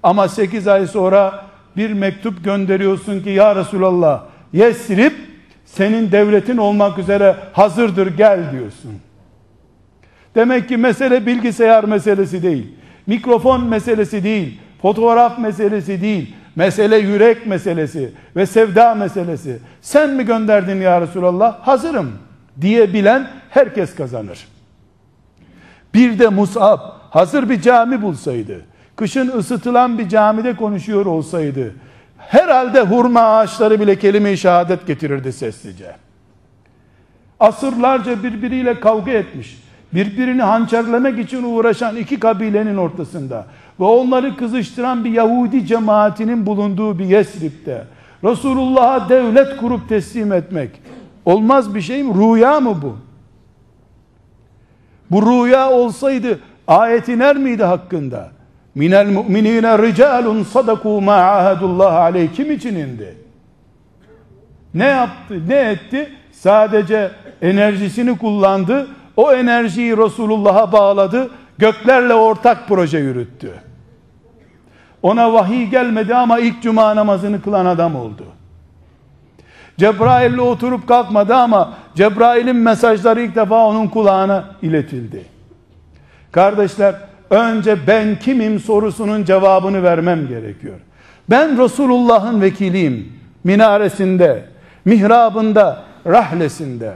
Ama 0.03 0.27
8 0.27 0.67
ay 0.67 0.87
sonra 0.87 1.45
bir 1.77 1.93
mektup 1.93 2.43
gönderiyorsun 2.43 3.19
ki 3.19 3.29
ya 3.29 3.55
Resulallah 3.55 4.21
Yesrib 4.53 5.11
senin 5.67 6.11
devletin 6.11 6.57
olmak 6.57 6.97
üzere 6.97 7.35
hazırdır 7.53 8.17
gel 8.17 8.51
diyorsun. 8.51 8.91
Demek 10.35 10.69
ki 10.69 10.77
mesele 10.77 11.25
bilgisayar 11.25 11.83
meselesi 11.83 12.43
değil. 12.43 12.67
Mikrofon 13.07 13.63
meselesi 13.63 14.23
değil. 14.23 14.59
Fotoğraf 14.81 15.39
meselesi 15.39 16.01
değil. 16.01 16.35
Mesele 16.55 16.97
yürek 16.97 17.47
meselesi 17.47 18.11
ve 18.35 18.45
sevda 18.45 18.95
meselesi. 18.95 19.59
Sen 19.81 20.09
mi 20.09 20.25
gönderdin 20.25 20.81
ya 20.81 21.01
Resulallah? 21.01 21.59
Hazırım 21.59 22.11
diyebilen 22.61 23.27
herkes 23.49 23.95
kazanır. 23.95 24.47
Bir 25.93 26.19
de 26.19 26.27
Mus'ab 26.27 26.79
hazır 27.09 27.49
bir 27.49 27.61
cami 27.61 28.01
bulsaydı, 28.01 28.61
kışın 28.95 29.37
ısıtılan 29.37 29.97
bir 29.97 30.09
camide 30.09 30.55
konuşuyor 30.55 31.05
olsaydı, 31.05 31.73
herhalde 32.27 32.81
hurma 32.81 33.21
ağaçları 33.21 33.79
bile 33.79 33.99
kelime-i 33.99 34.37
şehadet 34.37 34.87
getirirdi 34.87 35.33
sessizce. 35.33 35.95
Asırlarca 37.39 38.23
birbiriyle 38.23 38.79
kavga 38.79 39.11
etmiş, 39.11 39.57
birbirini 39.93 40.41
hançerlemek 40.41 41.19
için 41.19 41.43
uğraşan 41.43 41.95
iki 41.95 42.19
kabilenin 42.19 42.77
ortasında 42.77 43.45
ve 43.79 43.83
onları 43.83 44.37
kızıştıran 44.37 45.05
bir 45.05 45.11
Yahudi 45.11 45.65
cemaatinin 45.65 46.45
bulunduğu 46.45 46.99
bir 46.99 47.05
Yesrib'de 47.05 47.83
Resulullah'a 48.23 49.09
devlet 49.09 49.57
kurup 49.57 49.89
teslim 49.89 50.33
etmek 50.33 50.69
olmaz 51.25 51.75
bir 51.75 51.81
şey 51.81 52.03
mi? 52.03 52.13
Rüya 52.13 52.59
mı 52.59 52.81
bu? 52.81 52.97
Bu 55.11 55.21
rüya 55.21 55.71
olsaydı 55.71 56.39
ayet 56.67 57.07
iner 57.09 57.37
miydi 57.37 57.63
hakkında? 57.63 58.36
Minel 58.77 59.07
mu'minine 59.07 59.77
ricalun 59.77 60.43
sadaku 60.43 61.01
ma 61.01 61.15
ahadullah 61.15 61.95
aleyh 61.95 62.33
kim 62.33 62.51
için 62.51 62.75
indi? 62.75 63.15
Ne 64.73 64.85
yaptı? 64.85 65.49
Ne 65.49 65.55
etti? 65.55 66.09
sadece 66.31 67.11
enerjisini 67.41 68.17
kullandı. 68.17 68.87
O 69.15 69.33
enerjiyi 69.33 69.97
Resulullah'a 69.97 70.71
bağladı. 70.71 71.29
Göklerle 71.57 72.13
ortak 72.13 72.67
proje 72.67 72.97
yürüttü. 72.97 73.53
Ona 75.01 75.33
vahiy 75.33 75.65
gelmedi 75.65 76.15
ama 76.15 76.39
ilk 76.39 76.63
cuma 76.63 76.95
namazını 76.95 77.41
kılan 77.41 77.65
adam 77.65 77.95
oldu. 77.95 78.23
Cebrail'le 79.77 80.39
oturup 80.39 80.87
kalkmadı 80.87 81.35
ama 81.35 81.73
Cebrail'in 81.95 82.55
mesajları 82.55 83.21
ilk 83.21 83.35
defa 83.35 83.65
onun 83.65 83.87
kulağına 83.87 84.45
iletildi. 84.61 85.25
Kardeşler, 86.31 86.95
önce 87.29 87.87
ben 87.87 88.19
kimim 88.19 88.59
sorusunun 88.59 89.23
cevabını 89.23 89.83
vermem 89.83 90.27
gerekiyor. 90.27 90.79
Ben 91.29 91.63
Resulullah'ın 91.63 92.41
vekiliyim. 92.41 93.13
Minaresinde, 93.43 94.45
mihrabında, 94.85 95.83
rahlesinde. 96.07 96.93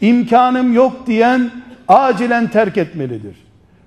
İmkanım 0.00 0.72
yok 0.72 1.06
diyen 1.06 1.50
acilen 1.88 2.50
terk 2.50 2.76
etmelidir. 2.76 3.36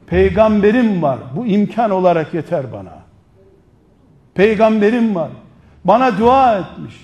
Peygamberim 0.08 1.02
var. 1.02 1.20
Bu 1.36 1.46
imkan 1.46 1.92
olarak 1.92 2.34
yeter 2.34 2.74
bana. 2.74 3.00
Peygamberim 4.34 5.16
var. 5.16 5.30
Bana 5.84 6.18
dua 6.18 6.58
etmiş. 6.58 6.96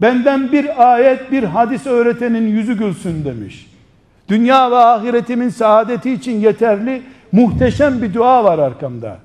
Benden 0.00 0.52
bir 0.52 0.92
ayet, 0.92 1.32
bir 1.32 1.42
hadis 1.42 1.86
öğretenin 1.86 2.46
yüzü 2.46 2.78
gülsün 2.78 3.24
demiş. 3.24 3.66
Dünya 4.28 4.70
ve 4.70 4.76
ahiretimin 4.76 5.48
saadeti 5.48 6.12
için 6.12 6.40
yeterli, 6.40 7.02
muhteşem 7.32 8.02
bir 8.02 8.14
dua 8.14 8.44
var 8.44 8.58
arkamda. 8.58 9.18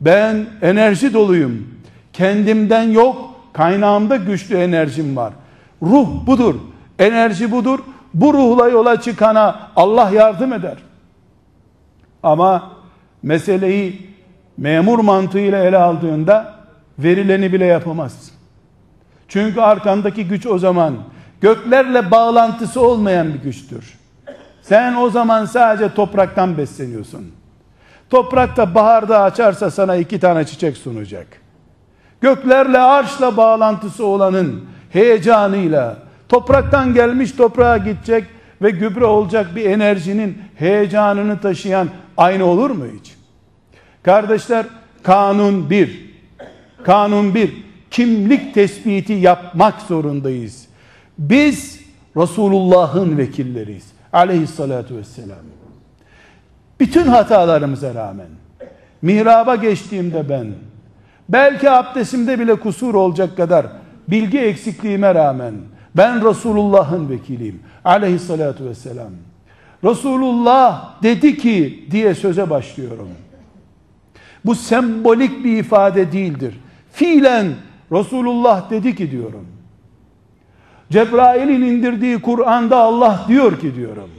Ben 0.00 0.46
enerji 0.62 1.14
doluyum. 1.14 1.68
Kendimden 2.12 2.82
yok, 2.82 3.34
kaynağımda 3.52 4.16
güçlü 4.16 4.56
enerjim 4.56 5.16
var. 5.16 5.32
Ruh 5.82 6.26
budur, 6.26 6.54
enerji 6.98 7.52
budur. 7.52 7.78
Bu 8.14 8.34
ruhla 8.34 8.68
yola 8.68 9.00
çıkana 9.00 9.70
Allah 9.76 10.10
yardım 10.10 10.52
eder. 10.52 10.76
Ama 12.22 12.72
meseleyi 13.22 14.10
memur 14.56 14.98
mantığıyla 14.98 15.64
ele 15.64 15.78
aldığında 15.78 16.54
verileni 16.98 17.52
bile 17.52 17.64
yapamazsın. 17.64 18.34
Çünkü 19.28 19.60
arkandaki 19.60 20.28
güç 20.28 20.46
o 20.46 20.58
zaman 20.58 20.94
göklerle 21.40 22.10
bağlantısı 22.10 22.80
olmayan 22.80 23.34
bir 23.34 23.38
güçtür. 23.38 23.98
Sen 24.68 24.94
o 24.94 25.10
zaman 25.10 25.44
sadece 25.44 25.94
topraktan 25.94 26.58
besleniyorsun. 26.58 27.32
Toprakta 28.10 28.74
baharda 28.74 29.22
açarsa 29.22 29.70
sana 29.70 29.96
iki 29.96 30.20
tane 30.20 30.46
çiçek 30.46 30.76
sunacak. 30.76 31.26
Göklerle 32.20 32.78
arşla 32.78 33.36
bağlantısı 33.36 34.06
olanın 34.06 34.64
heyecanıyla 34.90 35.96
topraktan 36.28 36.94
gelmiş 36.94 37.32
toprağa 37.32 37.76
gidecek 37.76 38.24
ve 38.62 38.70
gübre 38.70 39.04
olacak 39.04 39.56
bir 39.56 39.64
enerjinin 39.64 40.38
heyecanını 40.56 41.40
taşıyan 41.40 41.88
aynı 42.16 42.44
olur 42.44 42.70
mu 42.70 42.84
hiç? 42.98 43.14
Kardeşler 44.02 44.66
kanun 45.02 45.70
bir. 45.70 46.14
Kanun 46.84 47.34
bir. 47.34 47.52
Kimlik 47.90 48.54
tespiti 48.54 49.12
yapmak 49.12 49.80
zorundayız. 49.80 50.66
Biz 51.18 51.80
Resulullah'ın 52.16 53.18
vekilleriyiz. 53.18 53.93
Aleyhissalatu 54.14 54.96
vesselam. 54.96 55.38
Bütün 56.80 57.06
hatalarımıza 57.06 57.94
rağmen 57.94 58.28
mihraba 59.02 59.56
geçtiğimde 59.56 60.28
ben 60.28 60.46
belki 61.28 61.70
abdestimde 61.70 62.38
bile 62.38 62.54
kusur 62.54 62.94
olacak 62.94 63.36
kadar 63.36 63.66
bilgi 64.08 64.38
eksikliğime 64.38 65.14
rağmen 65.14 65.54
ben 65.96 66.28
Resulullah'ın 66.28 67.08
vekiliyim. 67.08 67.60
Aleyhissalatu 67.84 68.64
vesselam. 68.64 69.10
Resulullah 69.84 71.02
dedi 71.02 71.38
ki 71.38 71.88
diye 71.90 72.14
söze 72.14 72.50
başlıyorum. 72.50 73.08
Bu 74.44 74.54
sembolik 74.54 75.44
bir 75.44 75.56
ifade 75.58 76.12
değildir. 76.12 76.60
Fiilen 76.92 77.46
Resulullah 77.92 78.70
dedi 78.70 78.96
ki 78.96 79.10
diyorum. 79.10 79.46
Cebrail'in 80.90 81.62
indirdiği 81.62 82.18
Kur'an'da 82.18 82.76
Allah 82.76 83.24
diyor 83.28 83.60
ki 83.60 83.74
diyorum. 83.74 84.10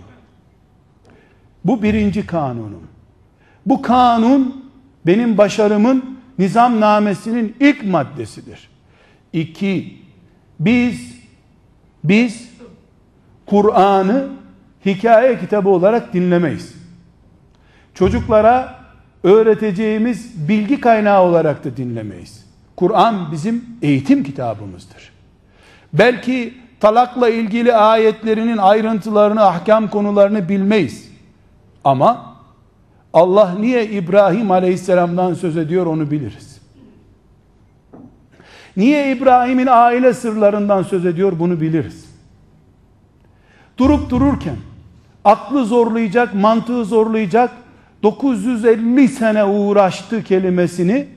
Bu 1.66 1.84
birinci 1.84 2.28
kanunum. 2.28 2.88
Bu 3.66 3.82
kanun 3.82 4.66
benim 5.06 5.38
başarımın 5.38 6.20
nizamnamesinin 6.40 7.56
ilk 7.60 7.86
maddesidir. 7.86 8.70
İki, 9.34 9.98
biz 10.60 11.16
biz 12.04 12.50
Kur'an'ı 13.46 14.28
hikaye 14.86 15.40
kitabı 15.40 15.70
olarak 15.70 16.14
dinlemeyiz. 16.14 16.76
Çocuklara 17.94 18.80
öğreteceğimiz 19.24 20.50
bilgi 20.50 20.82
kaynağı 20.82 21.24
olarak 21.24 21.64
da 21.64 21.78
dinlemeyiz. 21.78 22.46
Kur'an 22.76 23.32
bizim 23.32 23.66
eğitim 23.82 24.24
kitabımızdır. 24.24 25.15
Belki 25.98 26.54
talakla 26.80 27.30
ilgili 27.30 27.74
ayetlerinin 27.74 28.58
ayrıntılarını, 28.58 29.46
ahkam 29.46 29.90
konularını 29.90 30.50
bilmeyiz. 30.50 31.12
Ama 31.84 32.36
Allah 33.14 33.56
niye 33.60 33.90
İbrahim 33.90 34.52
Aleyhisselam'dan 34.52 35.34
söz 35.34 35.58
ediyor 35.58 35.86
onu 35.86 36.12
biliriz. 36.12 36.62
Niye 38.78 39.16
İbrahim'in 39.18 39.68
aile 39.72 40.14
sırlarından 40.14 40.84
söz 40.84 41.06
ediyor 41.06 41.34
bunu 41.40 41.62
biliriz. 41.62 42.06
Durup 43.78 44.10
dururken 44.10 44.56
aklı 45.26 45.66
zorlayacak, 45.66 46.34
mantığı 46.34 46.86
zorlayacak 46.86 47.52
950 48.04 49.08
sene 49.08 49.44
uğraştı 49.44 50.24
kelimesini 50.24 51.08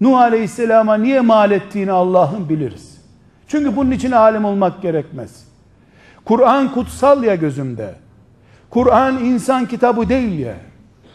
Nuh 0.00 0.18
Aleyhisselam'a 0.18 0.94
niye 0.94 1.20
mal 1.20 1.50
ettiğini 1.50 1.92
Allah'ın 1.92 2.48
biliriz. 2.48 2.91
Çünkü 3.52 3.76
bunun 3.76 3.90
için 3.90 4.10
alim 4.10 4.44
olmak 4.44 4.82
gerekmez. 4.82 5.44
Kur'an 6.24 6.72
kutsal 6.72 7.24
ya 7.24 7.34
gözümde. 7.34 7.94
Kur'an 8.70 9.24
insan 9.24 9.66
kitabı 9.66 10.08
değil 10.08 10.38
ya. 10.38 10.54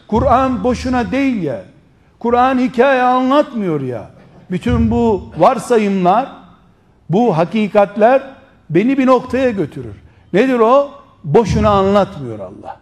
Kur'an 0.08 0.64
boşuna 0.64 1.12
değil 1.12 1.42
ya. 1.42 1.62
Kur'an 2.18 2.58
hikaye 2.58 3.02
anlatmıyor 3.02 3.80
ya. 3.80 4.10
Bütün 4.50 4.90
bu 4.90 5.32
varsayımlar, 5.38 6.28
bu 7.10 7.38
hakikatler 7.38 8.22
beni 8.70 8.98
bir 8.98 9.06
noktaya 9.06 9.50
götürür. 9.50 9.96
Nedir 10.32 10.58
o? 10.58 10.90
Boşuna 11.24 11.70
anlatmıyor 11.70 12.38
Allah. 12.38 12.76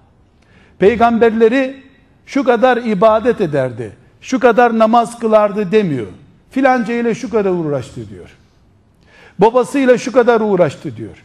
Peygamberleri 0.79 1.83
şu 2.27 2.45
kadar 2.45 2.77
ibadet 2.77 3.41
ederdi, 3.41 3.97
şu 4.21 4.41
kadar 4.41 4.79
namaz 4.79 5.19
kılardı 5.19 5.73
demiyor. 5.73 6.07
Filanca 6.51 6.95
ile 6.95 7.15
şu 7.15 7.31
kadar 7.31 7.51
uğraştı 7.51 8.11
diyor. 8.11 8.37
Babasıyla 9.39 9.99
şu 9.99 10.13
kadar 10.13 10.41
uğraştı 10.41 10.97
diyor. 10.97 11.25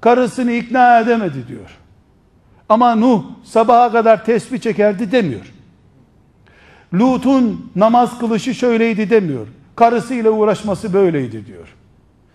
Karısını 0.00 0.52
ikna 0.52 1.00
edemedi 1.00 1.48
diyor. 1.48 1.78
Ama 2.68 2.94
Nuh 2.94 3.24
sabaha 3.44 3.92
kadar 3.92 4.24
tesbih 4.24 4.58
çekerdi 4.58 5.12
demiyor. 5.12 5.52
Lut'un 6.94 7.72
namaz 7.76 8.18
kılışı 8.18 8.54
şöyleydi 8.54 9.10
demiyor. 9.10 9.46
Karısıyla 9.76 10.30
uğraşması 10.30 10.92
böyleydi 10.92 11.46
diyor. 11.46 11.74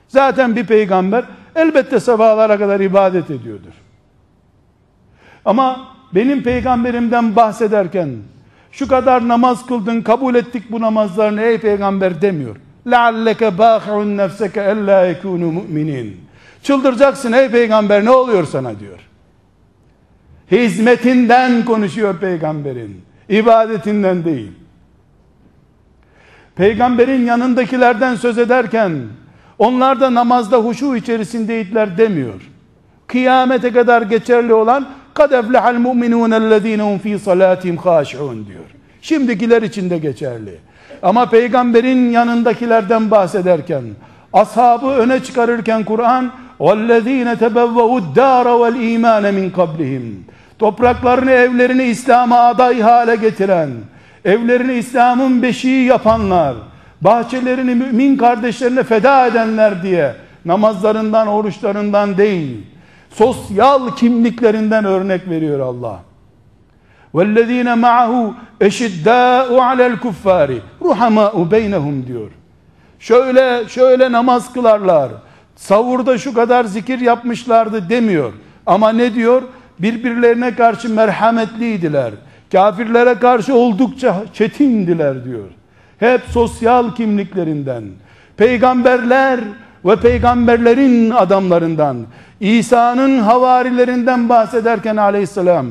Zaten 0.07 0.55
bir 0.55 0.65
peygamber 0.65 1.25
elbette 1.55 1.99
sabahlara 1.99 2.57
kadar 2.57 2.79
ibadet 2.79 3.31
ediyordur. 3.31 3.73
Ama 5.45 5.87
benim 6.15 6.43
peygamberimden 6.43 7.35
bahsederken 7.35 8.15
şu 8.71 8.87
kadar 8.87 9.27
namaz 9.27 9.65
kıldın 9.65 10.01
kabul 10.01 10.35
ettik 10.35 10.71
bu 10.71 10.81
namazlarını 10.81 11.41
ey 11.41 11.57
peygamber 11.57 12.21
demiyor. 12.21 12.55
لَعَلَّكَ 12.86 13.42
بَاخِعُنْ 13.44 14.08
نَفْسَكَ 14.22 14.56
اَلَّا 14.58 14.98
يَكُونُوا 15.12 15.52
مُؤْمِنِينَ 15.58 16.10
Çıldıracaksın 16.62 17.32
ey 17.32 17.48
peygamber 17.50 18.04
ne 18.04 18.10
oluyor 18.10 18.44
sana 18.44 18.80
diyor. 18.80 18.98
Hizmetinden 20.50 21.64
konuşuyor 21.64 22.18
peygamberin. 22.18 23.02
ibadetinden 23.28 24.24
değil. 24.24 24.52
Peygamberin 26.56 27.26
yanındakilerden 27.26 28.14
söz 28.14 28.38
ederken 28.38 28.92
onlar 29.58 30.00
da 30.00 30.14
namazda 30.14 30.56
huşu 30.56 30.96
içerisindeydiler 30.96 31.98
demiyor. 31.98 32.50
Kıyamete 33.06 33.72
kadar 33.72 34.02
geçerli 34.02 34.54
olan 34.54 34.88
kad 35.14 35.32
eflehal 35.32 35.74
mu'minun 35.74 36.30
ellezînehum 36.30 36.98
fî 36.98 37.18
salâtihim 37.18 37.76
khâşi'un 37.76 38.46
diyor. 38.46 38.64
Şimdikiler 39.02 39.62
için 39.62 39.90
de 39.90 39.98
geçerli. 39.98 40.58
Ama 41.02 41.30
peygamberin 41.30 42.10
yanındakilerden 42.10 43.10
bahsederken, 43.10 43.82
ashabı 44.32 44.86
öne 44.86 45.22
çıkarırken 45.22 45.84
Kur'an 45.84 46.30
وَالَّذ۪ينَ 46.60 47.36
تَبَوَّهُ 47.36 47.90
الدَّارَ 48.02 48.46
وَالْا۪يمَانَ 48.62 49.24
مِنْ 49.38 49.50
قَبْلِهِمْ 49.50 50.02
Topraklarını, 50.58 51.30
evlerini 51.30 51.82
İslam'a 51.82 52.38
aday 52.38 52.80
hale 52.80 53.16
getiren, 53.16 53.70
evlerini 54.24 54.74
İslam'ın 54.74 55.42
beşiği 55.42 55.84
yapanlar, 55.84 56.54
bahçelerini 57.00 57.74
mümin 57.74 58.16
kardeşlerine 58.16 58.82
feda 58.82 59.26
edenler 59.26 59.82
diye 59.82 60.14
namazlarından, 60.44 61.28
oruçlarından 61.28 62.16
değil, 62.16 62.66
sosyal 63.10 63.96
kimliklerinden 63.96 64.84
örnek 64.84 65.28
veriyor 65.28 65.60
Allah. 65.60 65.98
وَالَّذ۪ينَ 67.14 67.68
مَعَهُ 67.86 68.12
اَشِدَّاءُ 68.68 69.48
عَلَى 69.68 69.84
الْكُفَّارِ 69.92 70.50
رُحَمَاءُ 70.82 71.34
بَيْنَهُمْ 71.50 72.06
diyor. 72.06 72.30
Şöyle 72.98 73.68
şöyle 73.68 74.12
namaz 74.12 74.52
kılarlar. 74.52 75.10
Savurda 75.56 76.18
şu 76.18 76.34
kadar 76.34 76.64
zikir 76.64 77.00
yapmışlardı 77.00 77.88
demiyor. 77.88 78.32
Ama 78.66 78.92
ne 78.92 79.14
diyor? 79.14 79.42
Birbirlerine 79.78 80.54
karşı 80.54 80.94
merhametliydiler. 80.94 82.10
Kafirlere 82.52 83.14
karşı 83.14 83.54
oldukça 83.54 84.16
çetindiler 84.34 85.24
diyor. 85.24 85.48
Hep 85.98 86.20
sosyal 86.30 86.94
kimliklerinden, 86.94 87.84
peygamberler 88.36 89.40
ve 89.84 89.96
peygamberlerin 89.96 91.10
adamlarından, 91.10 91.96
İsa'nın 92.40 93.18
havarilerinden 93.18 94.28
bahsederken 94.28 94.96
aleyhisselam, 94.96 95.66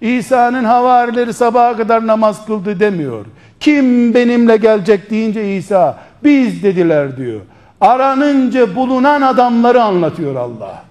İsa'nın 0.00 0.64
havarileri 0.64 1.32
sabaha 1.32 1.76
kadar 1.76 2.06
namaz 2.06 2.46
kıldı 2.46 2.80
demiyor. 2.80 3.26
Kim 3.60 4.14
benimle 4.14 4.56
gelecek 4.56 5.10
deyince 5.10 5.56
İsa, 5.56 5.98
biz 6.24 6.62
dediler 6.62 7.16
diyor. 7.16 7.40
Aranınca 7.80 8.76
bulunan 8.76 9.22
adamları 9.22 9.82
anlatıyor 9.82 10.36
Allah. 10.36 10.84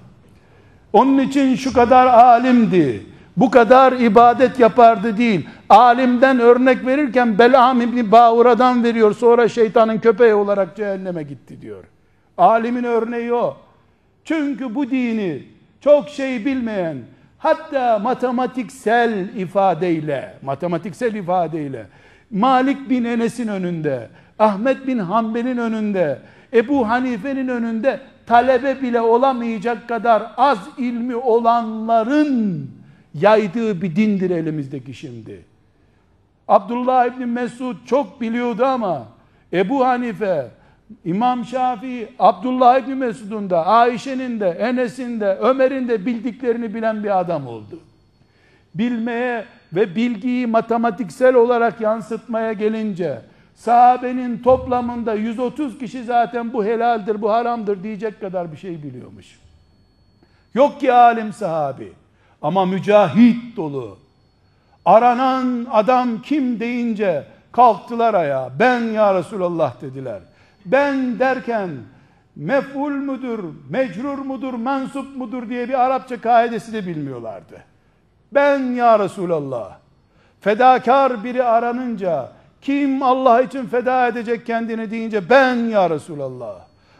Onun 0.93 1.19
için 1.19 1.55
şu 1.55 1.73
kadar 1.73 2.07
alimdi, 2.07 3.03
bu 3.37 3.51
kadar 3.51 3.91
ibadet 3.91 4.59
yapardı 4.59 5.17
değil. 5.17 5.47
Alimden 5.69 6.39
örnek 6.39 6.85
verirken 6.85 7.39
Belam 7.39 7.81
İbni 7.81 8.11
Bağura'dan 8.11 8.83
veriyor. 8.83 9.15
Sonra 9.15 9.49
şeytanın 9.49 9.99
köpeği 9.99 10.33
olarak 10.33 10.75
cehenneme 10.75 11.23
gitti 11.23 11.61
diyor. 11.61 11.83
Alimin 12.37 12.83
örneği 12.83 13.33
o. 13.33 13.57
Çünkü 14.25 14.75
bu 14.75 14.89
dini 14.89 15.43
çok 15.81 16.09
şey 16.09 16.45
bilmeyen, 16.45 16.97
hatta 17.43 17.99
matematiksel 17.99 19.35
ifadeyle, 19.35 20.33
matematiksel 20.41 21.15
ifadeyle, 21.15 21.85
Malik 22.31 22.89
bin 22.89 23.03
Enes'in 23.03 23.47
önünde, 23.47 24.09
Ahmet 24.39 24.87
bin 24.87 24.99
Hanbel'in 24.99 25.57
önünde, 25.57 26.19
Ebu 26.53 26.89
Hanife'nin 26.89 27.47
önünde 27.47 27.99
talebe 28.25 28.81
bile 28.81 29.01
olamayacak 29.01 29.87
kadar 29.87 30.23
az 30.37 30.57
ilmi 30.77 31.15
olanların 31.15 32.71
yaydığı 33.13 33.81
bir 33.81 33.95
dindir 33.95 34.29
elimizdeki 34.29 34.93
şimdi. 34.93 35.45
Abdullah 36.47 37.05
İbni 37.05 37.25
Mesud 37.25 37.75
çok 37.85 38.21
biliyordu 38.21 38.65
ama 38.65 39.05
Ebu 39.53 39.85
Hanife, 39.85 40.47
İmam 41.05 41.45
Şafii, 41.45 42.07
Abdullah 42.19 42.79
İbni 42.79 42.95
Mesud'un 42.95 43.49
da, 43.49 43.65
Ayşe'nin 43.65 44.39
de, 44.39 44.49
Enes'in 44.49 45.19
de, 45.19 45.37
Ömer'in 45.41 45.87
de 45.87 46.05
bildiklerini 46.05 46.73
bilen 46.75 47.03
bir 47.03 47.19
adam 47.19 47.47
oldu. 47.47 47.79
Bilmeye 48.75 49.45
ve 49.73 49.95
bilgiyi 49.95 50.47
matematiksel 50.47 51.35
olarak 51.35 51.81
yansıtmaya 51.81 52.53
gelince, 52.53 53.21
sahabenin 53.55 54.37
toplamında 54.37 55.13
130 55.13 55.77
kişi 55.77 56.03
zaten 56.03 56.53
bu 56.53 56.65
helaldir, 56.65 57.21
bu 57.21 57.31
haramdır 57.31 57.83
diyecek 57.83 58.21
kadar 58.21 58.51
bir 58.51 58.57
şey 58.57 58.83
biliyormuş. 58.83 59.39
Yok 60.53 60.79
ki 60.79 60.93
alim 60.93 61.33
sahabi. 61.33 61.93
Ama 62.41 62.65
mücahit 62.65 63.57
dolu. 63.57 63.97
Aranan 64.85 65.67
adam 65.71 66.21
kim 66.21 66.59
deyince 66.59 67.23
kalktılar 67.51 68.13
ayağa. 68.13 68.51
Ben 68.59 68.79
ya 68.79 69.15
Resulallah 69.15 69.81
dediler. 69.81 70.19
Ben 70.65 71.19
derken 71.19 71.69
mef'ul 72.35 72.91
mudur, 72.91 73.39
mecrur 73.69 74.17
mudur, 74.17 74.53
mensup 74.53 75.17
mudur 75.17 75.49
diye 75.49 75.69
bir 75.69 75.73
Arapça 75.73 76.21
kaidesi 76.21 76.73
de 76.73 76.87
bilmiyorlardı. 76.87 77.63
Ben 78.31 78.59
ya 78.59 78.99
Resulallah. 78.99 79.77
Fedakar 80.41 81.23
biri 81.23 81.43
aranınca 81.43 82.31
kim 82.61 83.03
Allah 83.03 83.41
için 83.41 83.65
feda 83.65 84.07
edecek 84.07 84.45
kendini 84.45 84.91
deyince 84.91 85.29
ben 85.29 85.55
ya 85.55 85.89
Resulallah. 85.89 86.55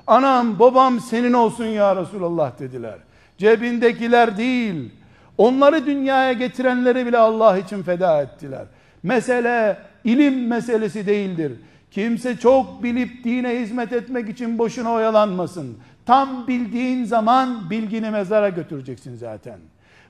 Anam 0.08 0.60
babam 0.60 1.00
senin 1.00 1.34
olsun 1.34 1.66
ya 1.66 1.96
Resulallah 1.96 2.60
dediler. 2.60 2.98
Cebindekiler 3.38 4.38
değil 4.38 4.92
Onları 5.38 5.86
dünyaya 5.86 6.34
getirenleri 6.34 7.06
bile 7.06 7.18
Allah 7.18 7.58
için 7.58 7.84
feda 7.84 8.22
ettiler. 8.22 8.66
Mesele 9.04 9.78
ilim 10.04 10.48
meselesi 10.48 11.08
değildir. 11.08 11.52
Kimse 11.94 12.38
çok 12.38 12.84
bilip 12.84 13.24
dine 13.24 13.60
hizmet 13.60 13.94
etmek 13.94 14.30
için 14.30 14.58
boşuna 14.58 14.92
oyalanmasın. 14.92 15.78
Tam 16.06 16.48
bildiğin 16.48 17.06
zaman 17.06 17.70
bilgini 17.70 18.10
mezara 18.10 18.50
götüreceksin 18.50 19.16
zaten. 19.16 19.60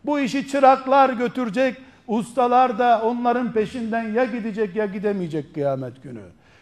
Bu 0.05 0.19
işi 0.19 0.47
çıraklar 0.47 1.09
götürecek, 1.09 1.77
ustalar 2.07 2.79
da 2.79 3.01
onların 3.03 3.53
peşinden 3.53 4.03
ya 4.03 4.25
gidecek 4.25 4.75
ya 4.75 4.85
gidemeyecek 4.85 5.53
kıyamet 5.53 6.03
günü. 6.03 6.21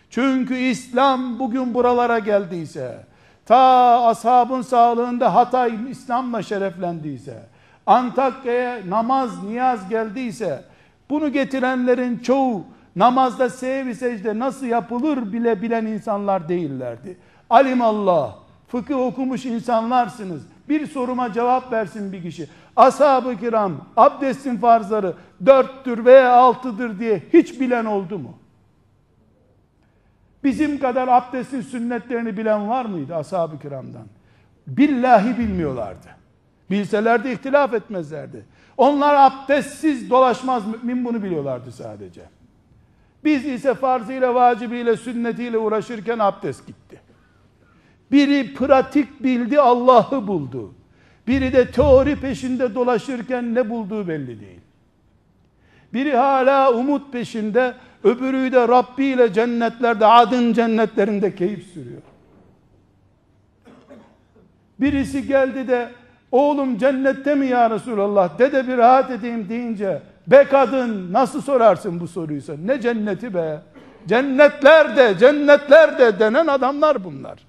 Çünkü 0.10 0.56
İslam 0.56 1.40
bugün 1.40 1.74
buralara 1.74 2.20
geldiyse, 2.20 2.98
ta 3.46 3.58
ashabın 4.06 4.62
sağlığında 4.62 5.36
Hatay 5.36 5.74
İslam'la 5.90 6.44
şereflendiyse, 6.44 7.44
Antakya'ya 7.86 8.80
namaz, 8.90 9.44
niyaz 9.44 9.90
geldiyse 9.90 10.64
bunu 11.10 11.32
getirenlerin 11.32 12.18
çoğu 12.18 12.66
namazda 12.96 13.50
sevi 13.50 13.96
secde 13.96 14.40
nasıl 14.40 14.66
yapılır 14.66 15.34
bile 15.34 15.62
bilen 15.62 15.86
insanlar 15.86 16.50
değillerdi. 16.50 17.18
Alimallah, 17.50 18.36
fıkıh 18.68 18.98
okumuş 18.98 19.46
insanlarsınız. 19.46 20.42
Bir 20.70 20.88
soruma 20.88 21.34
cevap 21.34 21.72
versin 21.72 22.12
bir 22.12 22.22
kişi. 22.22 22.48
Ashab-ı 22.76 23.38
kiram 23.38 23.72
abdestin 23.98 24.58
farzları 24.58 25.14
dörttür 25.46 26.06
veya 26.06 26.34
altıdır 26.34 27.00
diye 27.00 27.22
hiç 27.34 27.60
bilen 27.60 27.86
oldu 27.86 28.20
mu? 28.20 28.38
Bizim 30.44 30.80
kadar 30.80 31.08
abdestin 31.08 31.62
sünnetlerini 31.62 32.38
bilen 32.38 32.70
var 32.70 32.86
mıydı 32.86 33.16
ashab-ı 33.16 33.60
kiramdan? 33.60 34.06
Billahi 34.68 35.38
bilmiyorlardı. 35.38 36.08
Bilselerdi 36.70 37.30
ihtilaf 37.30 37.74
etmezlerdi. 37.74 38.46
Onlar 38.78 39.16
abdestsiz 39.16 40.10
dolaşmaz 40.10 40.64
mümin 40.68 41.06
bunu 41.06 41.24
biliyorlardı 41.24 41.72
sadece. 41.72 42.22
Biz 43.24 43.46
ise 43.46 43.74
farzıyla, 43.74 44.36
vacibiyle, 44.36 44.98
sünnetiyle 44.98 45.58
uğraşırken 45.58 46.20
abdest 46.20 46.68
gitti. 46.68 47.02
Biri 48.12 48.54
pratik 48.54 49.24
bildi, 49.24 49.60
Allah'ı 49.60 50.28
buldu. 50.28 50.74
Biri 51.28 51.54
de 51.54 51.72
teori 51.72 52.16
peşinde 52.16 52.76
dolaşırken 52.76 53.56
ne 53.56 53.70
bulduğu 53.70 54.08
belli 54.08 54.40
değil. 54.40 54.60
Biri 55.94 56.16
hala 56.16 56.74
umut 56.74 57.14
peşinde, 57.14 57.74
öbürü 58.04 58.52
de 58.52 58.68
Rabbi 58.68 59.06
ile 59.06 59.34
cennetlerde, 59.34 60.06
adın 60.06 60.54
cennetlerinde 60.54 61.36
keyif 61.36 61.68
sürüyor. 61.74 62.02
Birisi 64.80 65.28
geldi 65.28 65.68
de 65.68 65.92
Oğlum 66.32 66.78
cennette 66.78 67.36
mi 67.36 67.48
ya 67.48 67.70
Resulallah? 67.70 68.40
Dede 68.40 68.68
bir 68.68 68.78
rahat 68.78 69.12
edeyim 69.12 69.50
deyince 69.50 70.02
be 70.28 70.44
kadın 70.44 71.14
nasıl 71.14 71.42
sorarsın 71.42 72.00
bu 72.00 72.08
soruysa? 72.08 72.54
Ne 72.66 72.82
cenneti 72.82 73.34
be? 73.34 73.62
Cennetlerde, 74.08 75.18
cennetlerde 75.18 76.20
denen 76.20 76.48
adamlar 76.48 77.04
bunlar. 77.04 77.40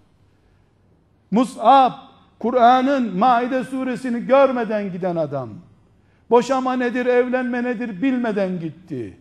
Mus'ab, 1.31 1.93
Kur'an'ın 2.39 3.19
Maide 3.19 3.65
suresini 3.65 4.27
görmeden 4.27 4.93
giden 4.93 5.17
adam. 5.17 5.49
Boşama 6.31 6.73
nedir, 6.73 7.07
evlenme 7.07 7.63
nedir 7.63 8.03
bilmeden 8.03 8.61
gitti. 8.61 9.19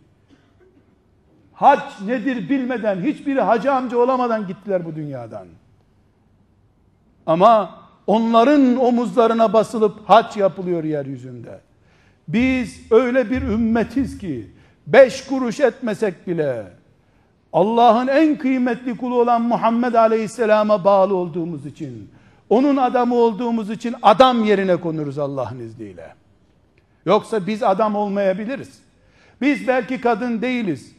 Hac 1.53 1.79
nedir 2.05 2.49
bilmeden, 2.49 3.01
hiçbiri 3.01 3.41
hacı 3.41 3.73
amca 3.73 3.97
olamadan 3.97 4.47
gittiler 4.47 4.85
bu 4.85 4.95
dünyadan. 4.95 5.47
Ama 7.25 7.81
Onların 8.07 8.75
omuzlarına 8.75 9.53
basılıp 9.53 10.09
haç 10.09 10.37
yapılıyor 10.37 10.83
yeryüzünde. 10.83 11.61
Biz 12.33 12.91
öyle 12.91 13.29
bir 13.31 13.41
ümmetiz 13.41 14.17
ki 14.17 14.47
beş 14.87 15.25
kuruş 15.25 15.59
etmesek 15.59 16.27
bile 16.27 16.63
Allah'ın 17.53 18.07
en 18.07 18.37
kıymetli 18.37 18.97
kulu 18.97 19.21
olan 19.21 19.41
Muhammed 19.41 19.93
Aleyhisselam'a 19.93 20.83
bağlı 20.83 21.15
olduğumuz 21.15 21.65
için 21.65 22.09
onun 22.49 22.77
adamı 22.77 23.15
olduğumuz 23.15 23.69
için 23.69 23.95
adam 24.01 24.43
yerine 24.43 24.75
konuruz 24.75 25.19
Allah'ın 25.19 25.59
izniyle. 25.59 26.13
Yoksa 27.05 27.47
biz 27.47 27.63
adam 27.63 27.95
olmayabiliriz. 27.95 28.79
Biz 29.41 29.67
belki 29.67 30.01
kadın 30.01 30.41
değiliz. 30.41 30.91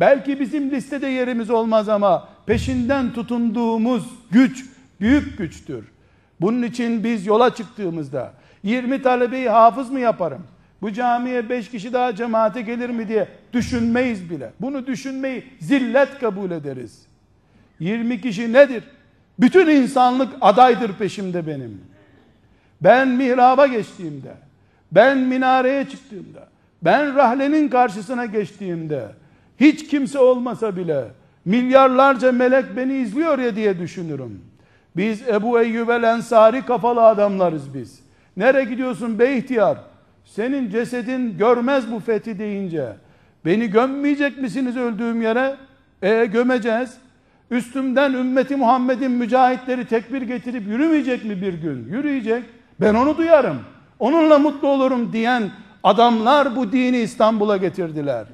Belki 0.00 0.40
bizim 0.40 0.70
listede 0.70 1.06
yerimiz 1.06 1.50
olmaz 1.50 1.88
ama 1.88 2.28
peşinden 2.46 3.12
tutunduğumuz 3.12 4.04
güç 4.30 4.64
büyük 5.00 5.38
güçtür. 5.38 5.84
Bunun 6.40 6.62
için 6.62 7.04
biz 7.04 7.26
yola 7.26 7.54
çıktığımızda 7.54 8.32
20 8.62 9.02
talebeyi 9.02 9.48
hafız 9.48 9.90
mı 9.90 10.00
yaparım? 10.00 10.42
Bu 10.82 10.92
camiye 10.92 11.48
5 11.48 11.70
kişi 11.70 11.92
daha 11.92 12.16
cemaate 12.16 12.62
gelir 12.62 12.90
mi 12.90 13.08
diye 13.08 13.28
düşünmeyiz 13.52 14.30
bile. 14.30 14.50
Bunu 14.60 14.86
düşünmeyi 14.86 15.44
zillet 15.60 16.18
kabul 16.18 16.50
ederiz. 16.50 17.02
20 17.80 18.20
kişi 18.20 18.52
nedir? 18.52 18.84
Bütün 19.40 19.66
insanlık 19.66 20.32
adaydır 20.40 20.92
peşimde 20.92 21.46
benim. 21.46 21.80
Ben 22.80 23.08
mihraba 23.08 23.66
geçtiğimde, 23.66 24.32
ben 24.92 25.18
minareye 25.18 25.88
çıktığımda, 25.88 26.48
ben 26.82 27.14
rahlenin 27.14 27.68
karşısına 27.68 28.26
geçtiğimde, 28.26 29.08
hiç 29.60 29.88
kimse 29.88 30.18
olmasa 30.18 30.76
bile 30.76 31.04
milyarlarca 31.44 32.32
melek 32.32 32.76
beni 32.76 32.94
izliyor 32.96 33.38
ya 33.38 33.56
diye 33.56 33.78
düşünürüm. 33.78 34.40
Biz 34.96 35.28
Ebu 35.28 35.60
Eyyub 35.60 35.88
el 35.88 36.02
Ensari 36.02 36.66
kafalı 36.66 37.02
adamlarız 37.02 37.74
biz. 37.74 38.00
Nereye 38.36 38.64
gidiyorsun 38.64 39.18
be 39.18 39.36
ihtiyar? 39.36 39.78
Senin 40.34 40.70
cesedin 40.70 41.38
görmez 41.38 41.92
bu 41.92 42.00
fethi 42.00 42.38
deyince. 42.38 42.92
Beni 43.44 43.66
gömmeyecek 43.66 44.38
misiniz 44.38 44.76
öldüğüm 44.76 45.22
yere? 45.22 45.56
E 46.02 46.24
gömeceğiz. 46.24 46.96
Üstümden 47.50 48.12
ümmeti 48.12 48.56
Muhammed'in 48.56 49.10
mücahitleri 49.10 49.86
tekbir 49.86 50.22
getirip 50.22 50.66
yürümeyecek 50.66 51.24
mi 51.24 51.42
bir 51.42 51.54
gün? 51.54 51.88
Yürüyecek. 51.88 52.44
Ben 52.80 52.94
onu 52.94 53.16
duyarım. 53.16 53.56
Onunla 53.98 54.38
mutlu 54.38 54.68
olurum 54.68 55.12
diyen 55.12 55.50
adamlar 55.82 56.56
bu 56.56 56.72
dini 56.72 56.98
İstanbul'a 56.98 57.56
getirdiler. 57.56 58.26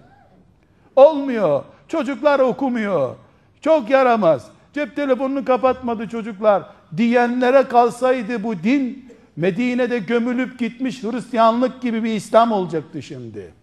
Olmuyor. 0.97 1.65
Çocuklar 1.89 2.41
okumuyor. 2.41 3.17
Çok 3.61 3.91
yaramaz. 3.91 4.51
Cep 4.73 4.97
telefonunu 4.97 5.45
kapatmadı 5.45 6.09
çocuklar 6.09 6.63
diyenlere 6.97 7.63
kalsaydı 7.63 8.43
bu 8.43 8.63
din 8.63 9.06
Medine'de 9.37 9.99
gömülüp 9.99 10.59
gitmiş 10.59 11.03
Hristiyanlık 11.03 11.83
gibi 11.83 12.05
bir 12.05 12.13
İslam 12.13 12.53
olacaktı 12.53 13.03
şimdi. 13.03 13.55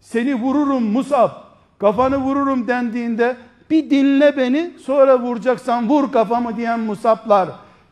Seni 0.00 0.34
vururum 0.34 0.82
Musab, 0.82 1.30
kafanı 1.78 2.16
vururum 2.16 2.68
dendiğinde 2.68 3.36
bir 3.70 3.90
dinle 3.90 4.36
beni 4.36 4.70
sonra 4.84 5.20
vuracaksan 5.20 5.88
vur 5.88 6.12
kafamı 6.12 6.56
diyen 6.56 6.80
Musablar 6.80 7.48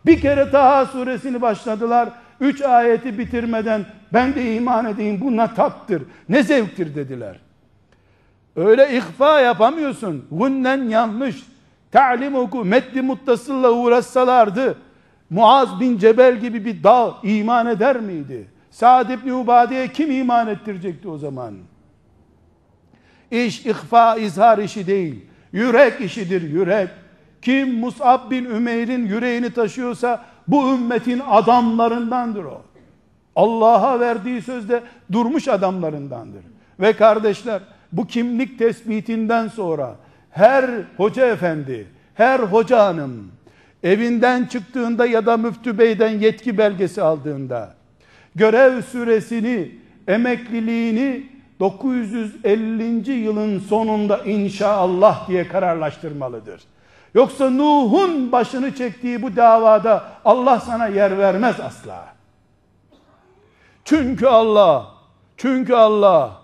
bir 0.07 0.21
kere 0.21 0.51
Taha 0.51 0.87
suresini 0.87 1.43
başladılar. 1.43 2.09
Üç 2.41 2.63
ayeti 2.63 3.19
bitirmeden 3.19 3.87
ben 4.13 4.35
de 4.35 4.55
iman 4.55 4.87
edeyim 4.87 5.21
bu 5.21 5.37
ne 5.37 5.55
tattır, 5.55 6.03
ne 6.29 6.43
zevktir 6.43 6.95
dediler. 6.95 7.41
Öyle 8.57 8.97
ihfa 8.97 9.41
yapamıyorsun. 9.41 10.25
Gunnen 10.31 10.89
yanlış. 10.89 11.43
Ta'lim 11.93 12.35
oku, 12.35 12.65
metli 12.65 13.03
muttasılla 13.03 13.71
uğraşsalardı 13.73 14.79
Muaz 15.31 15.81
bin 15.81 15.99
Cebel 15.99 16.41
gibi 16.41 16.65
bir 16.65 16.83
dağ 16.83 17.17
iman 17.23 17.67
eder 17.67 18.01
miydi? 18.01 18.47
Sa'd 18.71 19.11
ibn 19.11 19.31
Ubade'ye 19.31 19.89
kim 19.89 20.11
iman 20.11 20.49
ettirecekti 20.49 21.09
o 21.09 21.19
zaman? 21.19 21.55
İş 23.31 23.67
ihfa 23.67 24.17
izhar 24.17 24.59
işi 24.59 24.87
değil. 24.87 25.25
Yürek 25.53 26.01
işidir 26.01 26.43
yürek. 26.43 26.89
Kim 27.43 27.79
Mus'ab 27.79 28.31
bin 28.31 28.45
Ümeyr'in 28.45 29.07
yüreğini 29.07 29.51
taşıyorsa 29.51 30.25
bu 30.49 30.75
ümmetin 30.75 31.23
adamlarındandır 31.29 32.45
o. 32.45 32.63
Allah'a 33.37 34.01
verdiği 34.01 34.43
sözde 34.43 34.83
durmuş 35.13 35.49
adamlarındandır. 35.49 36.43
Ve 36.81 36.93
kardeşler 36.93 37.63
bu 37.93 38.07
kimlik 38.07 38.59
tespitinden 38.59 39.49
sonra 39.49 39.97
her 40.31 40.71
hoca 40.97 41.27
efendi, 41.27 41.87
her 42.15 42.41
hoca 42.41 42.87
hanım 42.87 43.33
evinden 43.83 44.45
çıktığında 44.45 45.07
ya 45.07 45.27
da 45.27 45.37
müftü 45.37 45.79
beyden 45.79 46.19
yetki 46.19 46.59
belgesi 46.59 47.03
aldığında 47.03 47.75
görev 48.35 48.83
süresini, 48.83 49.71
emekliliğini 50.09 51.27
950. 51.61 53.13
yılın 53.13 53.59
sonunda 53.59 54.25
inşallah 54.25 55.29
diye 55.29 55.49
kararlaştırmalıdır. 55.49 56.63
Yoksa 57.15 57.51
Nuh'un 57.51 58.33
başını 58.33 58.75
çektiği 58.75 59.23
bu 59.23 59.37
davada 59.37 60.05
Allah 60.25 60.61
sana 60.61 60.87
yer 60.87 61.19
vermez 61.19 61.61
asla. 61.61 62.07
Çünkü 63.85 64.27
Allah, 64.27 64.87
çünkü 65.37 65.75
Allah 65.75 66.41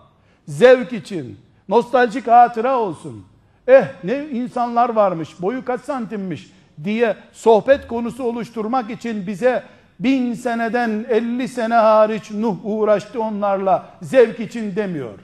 zevk 0.49 0.92
için, 0.92 1.38
nostaljik 1.68 2.27
hatıra 2.27 2.79
olsun. 2.79 3.27
Eh 3.68 3.85
ne 4.05 4.29
insanlar 4.29 4.88
varmış, 4.88 5.42
boyu 5.42 5.64
kaç 5.64 5.81
santimmiş 5.81 6.51
diye 6.85 7.16
sohbet 7.33 7.88
konusu 7.88 8.25
oluşturmak 8.25 8.90
için 8.90 9.27
bize 9.27 9.62
bin 10.01 10.35
seneden 10.35 11.07
elli 11.09 11.49
sene 11.49 11.75
hariç 11.75 12.31
Nuh 12.31 12.57
uğraştı 12.64 13.23
onlarla 13.23 13.87
zevk 14.03 14.40
için 14.40 14.77
demiyor. 14.77 15.18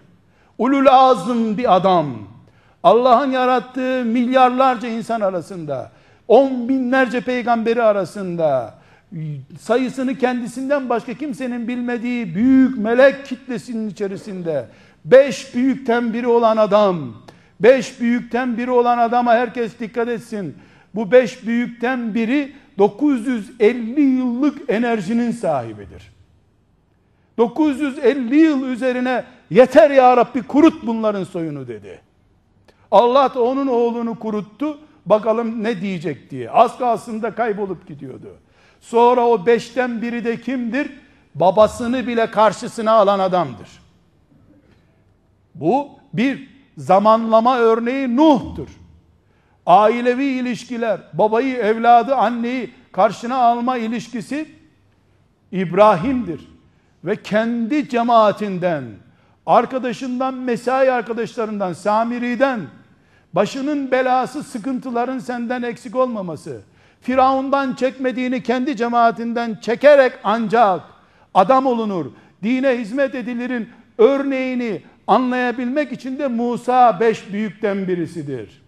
Ulul 0.58 0.86
azım 0.86 1.58
bir 1.58 1.76
adam. 1.76 2.06
Allah'ın 2.82 3.30
yarattığı 3.30 4.04
milyarlarca 4.04 4.88
insan 4.88 5.20
arasında, 5.20 5.90
on 6.28 6.68
binlerce 6.68 7.20
peygamberi 7.20 7.82
arasında, 7.82 8.74
sayısını 9.60 10.14
kendisinden 10.14 10.88
başka 10.88 11.14
kimsenin 11.14 11.68
bilmediği 11.68 12.34
büyük 12.34 12.78
melek 12.78 13.26
kitlesinin 13.26 13.90
içerisinde, 13.90 14.66
beş 15.04 15.54
büyükten 15.54 16.12
biri 16.12 16.26
olan 16.26 16.56
adam, 16.56 17.14
beş 17.60 18.00
büyükten 18.00 18.58
biri 18.58 18.70
olan 18.70 18.98
adama 18.98 19.32
herkes 19.32 19.78
dikkat 19.78 20.08
etsin. 20.08 20.56
Bu 20.98 21.10
beş 21.10 21.46
büyükten 21.46 22.14
biri 22.14 22.52
950 22.78 24.00
yıllık 24.00 24.70
enerjinin 24.70 25.30
sahibidir. 25.30 26.12
950 27.38 28.36
yıl 28.36 28.62
üzerine 28.62 29.24
yeter 29.50 29.90
ya 29.90 30.16
Rabbi 30.16 30.42
kurut 30.42 30.86
bunların 30.86 31.24
soyunu 31.24 31.68
dedi. 31.68 32.00
Allah 32.90 33.34
da 33.34 33.42
onun 33.42 33.66
oğlunu 33.66 34.18
kuruttu. 34.18 34.78
Bakalım 35.06 35.64
ne 35.64 35.80
diyecek 35.80 36.30
diye. 36.30 36.50
Az 36.50 36.78
kalsın 36.78 37.22
da 37.22 37.34
kaybolup 37.34 37.88
gidiyordu. 37.88 38.36
Sonra 38.80 39.26
o 39.26 39.46
beşten 39.46 40.02
biri 40.02 40.24
de 40.24 40.40
kimdir? 40.40 40.90
Babasını 41.34 42.06
bile 42.06 42.30
karşısına 42.30 42.92
alan 42.92 43.18
adamdır. 43.18 43.68
Bu 45.54 45.88
bir 46.12 46.48
zamanlama 46.76 47.58
örneği 47.58 48.16
Nuh'tur. 48.16 48.68
Ailevi 49.68 50.24
ilişkiler, 50.24 51.00
babayı, 51.12 51.56
evladı, 51.56 52.14
anneyi 52.14 52.70
karşına 52.92 53.36
alma 53.36 53.76
ilişkisi 53.76 54.48
İbrahim'dir. 55.52 56.40
Ve 57.04 57.16
kendi 57.22 57.88
cemaatinden, 57.88 58.84
arkadaşından, 59.46 60.34
mesai 60.34 60.90
arkadaşlarından, 60.90 61.72
Samiri'den, 61.72 62.60
başının 63.32 63.90
belası, 63.90 64.42
sıkıntıların 64.42 65.18
senden 65.18 65.62
eksik 65.62 65.96
olmaması, 65.96 66.60
Firavundan 67.00 67.74
çekmediğini 67.74 68.42
kendi 68.42 68.76
cemaatinden 68.76 69.58
çekerek 69.62 70.12
ancak 70.24 70.80
adam 71.34 71.66
olunur, 71.66 72.06
dine 72.42 72.78
hizmet 72.78 73.14
edilirin 73.14 73.68
örneğini 73.98 74.82
anlayabilmek 75.06 75.92
için 75.92 76.18
de 76.18 76.28
Musa 76.28 77.00
beş 77.00 77.32
büyükten 77.32 77.88
birisidir. 77.88 78.67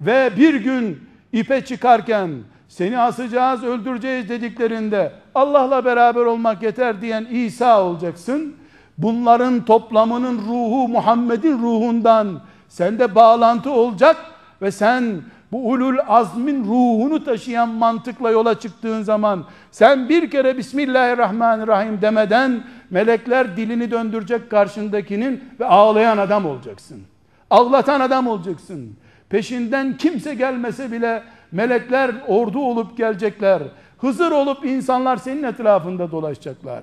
Ve 0.00 0.30
bir 0.36 0.54
gün 0.54 1.08
ipe 1.32 1.64
çıkarken 1.64 2.30
seni 2.68 2.98
asacağız, 2.98 3.64
öldüreceğiz 3.64 4.28
dediklerinde 4.28 5.12
Allah'la 5.34 5.84
beraber 5.84 6.20
olmak 6.20 6.62
yeter 6.62 7.00
diyen 7.00 7.24
İsa 7.24 7.84
olacaksın. 7.84 8.56
Bunların 8.98 9.64
toplamının 9.64 10.38
ruhu 10.38 10.88
Muhammed'in 10.88 11.58
ruhundan 11.58 12.40
sende 12.68 13.14
bağlantı 13.14 13.70
olacak 13.70 14.16
ve 14.62 14.70
sen 14.70 15.22
bu 15.52 15.70
ulul 15.70 15.98
azmin 16.08 16.64
ruhunu 16.64 17.24
taşıyan 17.24 17.68
mantıkla 17.68 18.30
yola 18.30 18.60
çıktığın 18.60 19.02
zaman 19.02 19.44
sen 19.70 20.08
bir 20.08 20.30
kere 20.30 20.58
Bismillahirrahmanirrahim 20.58 22.02
demeden 22.02 22.64
melekler 22.90 23.56
dilini 23.56 23.90
döndürecek 23.90 24.50
karşındakinin 24.50 25.44
ve 25.60 25.66
ağlayan 25.66 26.18
adam 26.18 26.46
olacaksın. 26.46 27.02
Ağlatan 27.50 28.00
adam 28.00 28.26
olacaksın. 28.26 28.96
Peşinden 29.30 29.96
kimse 29.96 30.34
gelmese 30.34 30.92
bile 30.92 31.22
melekler 31.52 32.10
ordu 32.26 32.60
olup 32.60 32.96
gelecekler. 32.96 33.62
Hızır 33.98 34.30
olup 34.30 34.64
insanlar 34.64 35.16
senin 35.16 35.42
etrafında 35.42 36.10
dolaşacaklar. 36.10 36.82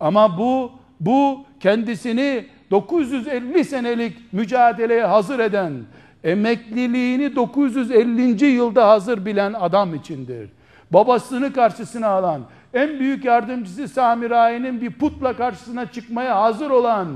Ama 0.00 0.38
bu 0.38 0.72
bu 1.00 1.44
kendisini 1.60 2.46
950 2.70 3.64
senelik 3.64 4.32
mücadeleye 4.32 5.04
hazır 5.04 5.38
eden, 5.38 5.72
emekliliğini 6.24 7.36
950. 7.36 8.46
yılda 8.46 8.88
hazır 8.88 9.26
bilen 9.26 9.52
adam 9.52 9.94
içindir. 9.94 10.50
Babasını 10.90 11.52
karşısına 11.52 12.08
alan, 12.08 12.42
en 12.74 13.00
büyük 13.00 13.24
yardımcısı 13.24 13.88
Samirai'nin 13.88 14.80
bir 14.80 14.92
putla 14.92 15.36
karşısına 15.36 15.92
çıkmaya 15.92 16.42
hazır 16.42 16.70
olan 16.70 17.08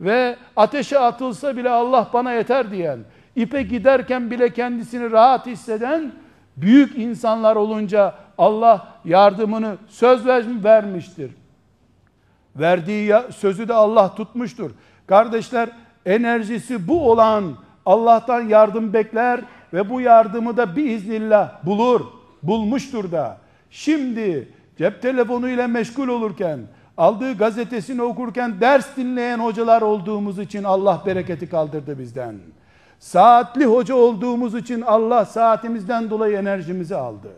ve 0.00 0.36
ateşe 0.56 0.98
atılsa 0.98 1.56
bile 1.56 1.70
Allah 1.70 2.10
bana 2.12 2.32
yeter 2.32 2.70
diyen, 2.70 2.98
ipe 3.36 3.62
giderken 3.62 4.30
bile 4.30 4.52
kendisini 4.52 5.10
rahat 5.10 5.46
hisseden 5.46 6.12
büyük 6.56 6.98
insanlar 6.98 7.56
olunca 7.56 8.14
Allah 8.38 8.88
yardımını 9.04 9.76
söz 9.88 10.26
vermiştir. 10.64 11.30
Verdiği 12.56 13.14
sözü 13.36 13.68
de 13.68 13.74
Allah 13.74 14.14
tutmuştur. 14.14 14.70
Kardeşler 15.06 15.68
enerjisi 16.06 16.88
bu 16.88 17.10
olan 17.10 17.44
Allah'tan 17.86 18.40
yardım 18.40 18.92
bekler, 18.92 19.40
ve 19.72 19.90
bu 19.90 20.00
yardımı 20.00 20.56
da 20.56 20.76
biiznillah 20.76 21.66
bulur, 21.66 22.00
bulmuştur 22.42 23.12
da. 23.12 23.38
Şimdi 23.70 24.48
cep 24.78 25.02
telefonuyla 25.02 25.68
meşgul 25.68 26.08
olurken, 26.08 26.60
aldığı 26.96 27.38
gazetesini 27.38 28.02
okurken 28.02 28.60
ders 28.60 28.96
dinleyen 28.96 29.38
hocalar 29.38 29.82
olduğumuz 29.82 30.38
için 30.38 30.64
Allah 30.64 31.02
bereketi 31.06 31.48
kaldırdı 31.48 31.98
bizden. 31.98 32.34
Saatli 33.00 33.66
hoca 33.66 33.94
olduğumuz 33.94 34.54
için 34.54 34.80
Allah 34.80 35.24
saatimizden 35.24 36.10
dolayı 36.10 36.36
enerjimizi 36.36 36.96
aldı. 36.96 37.28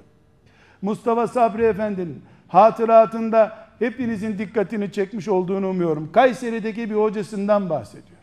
Mustafa 0.83 1.27
Sabri 1.27 1.65
Efendi'nin 1.65 2.23
hatıratında 2.49 3.57
hepinizin 3.79 4.39
dikkatini 4.39 4.93
çekmiş 4.93 5.29
olduğunu 5.29 5.69
umuyorum. 5.69 6.13
Kayseri'deki 6.13 6.91
bir 6.91 6.95
hocasından 6.95 7.71
bahsediyor. 7.71 8.19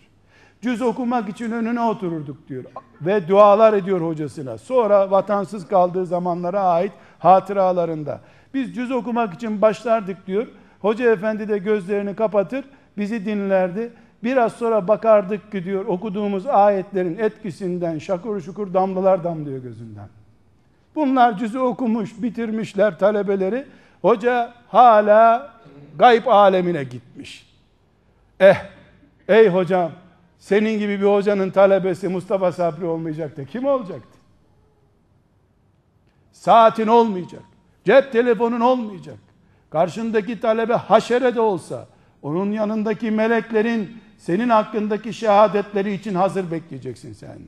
Cüz 0.62 0.82
okumak 0.82 1.30
için 1.30 1.52
önüne 1.52 1.82
otururduk 1.82 2.48
diyor. 2.48 2.64
Ve 3.02 3.28
dualar 3.28 3.74
ediyor 3.74 4.02
hocasına. 4.02 4.58
Sonra 4.58 5.12
vatansız 5.12 5.68
kaldığı 5.68 6.06
zamanlara 6.06 6.62
ait 6.62 6.92
hatıralarında. 7.20 8.22
Biz 8.54 8.76
cüz 8.76 8.92
okumak 8.92 9.34
için 9.34 9.62
başlardık 9.62 10.28
diyor. 10.28 10.48
Hoca 10.80 11.12
efendi 11.12 11.50
de 11.50 11.58
gözlerini 11.58 12.16
kapatır, 12.16 12.66
bizi 12.98 13.26
dinlerdi. 13.26 13.94
Biraz 14.24 14.54
sonra 14.54 14.88
bakardık 14.88 15.52
ki 15.52 15.64
diyor 15.64 15.86
okuduğumuz 15.86 16.48
ayetlerin 16.48 17.18
etkisinden 17.18 17.98
şakur 17.98 18.42
şukur 18.42 18.74
damlalar 18.74 19.24
damlıyor 19.24 19.64
gözünden. 19.64 20.08
Bunlar 20.96 21.38
cüzü 21.38 21.60
okumuş, 21.60 22.22
bitirmişler 22.22 23.00
talebeleri. 23.00 23.66
Hoca 24.02 24.54
hala 24.68 25.54
gayb 26.00 26.28
alemine 26.28 26.84
gitmiş. 26.84 27.50
Eh, 28.40 28.56
ey 29.28 29.50
hocam, 29.50 29.92
senin 30.40 30.80
gibi 30.80 31.02
bir 31.02 31.06
hocanın 31.06 31.50
talebesi 31.50 32.08
Mustafa 32.08 32.52
Sabri 32.52 32.86
olmayacaktı. 32.86 33.46
Kim 33.46 33.66
olacaktı? 33.66 34.20
Saatin 36.32 36.88
olmayacak. 36.88 37.44
Cep 37.86 38.12
telefonun 38.12 38.60
olmayacak. 38.60 39.18
Karşındaki 39.70 40.40
talebe 40.40 40.74
haşere 40.74 41.36
de 41.36 41.42
olsa, 41.42 41.88
onun 42.22 42.52
yanındaki 42.52 43.12
meleklerin 43.12 44.02
senin 44.20 44.50
hakkındaki 44.50 45.14
şehadetleri 45.14 45.94
için 45.94 46.16
hazır 46.16 46.52
bekleyeceksin 46.52 47.14
sen. 47.14 47.40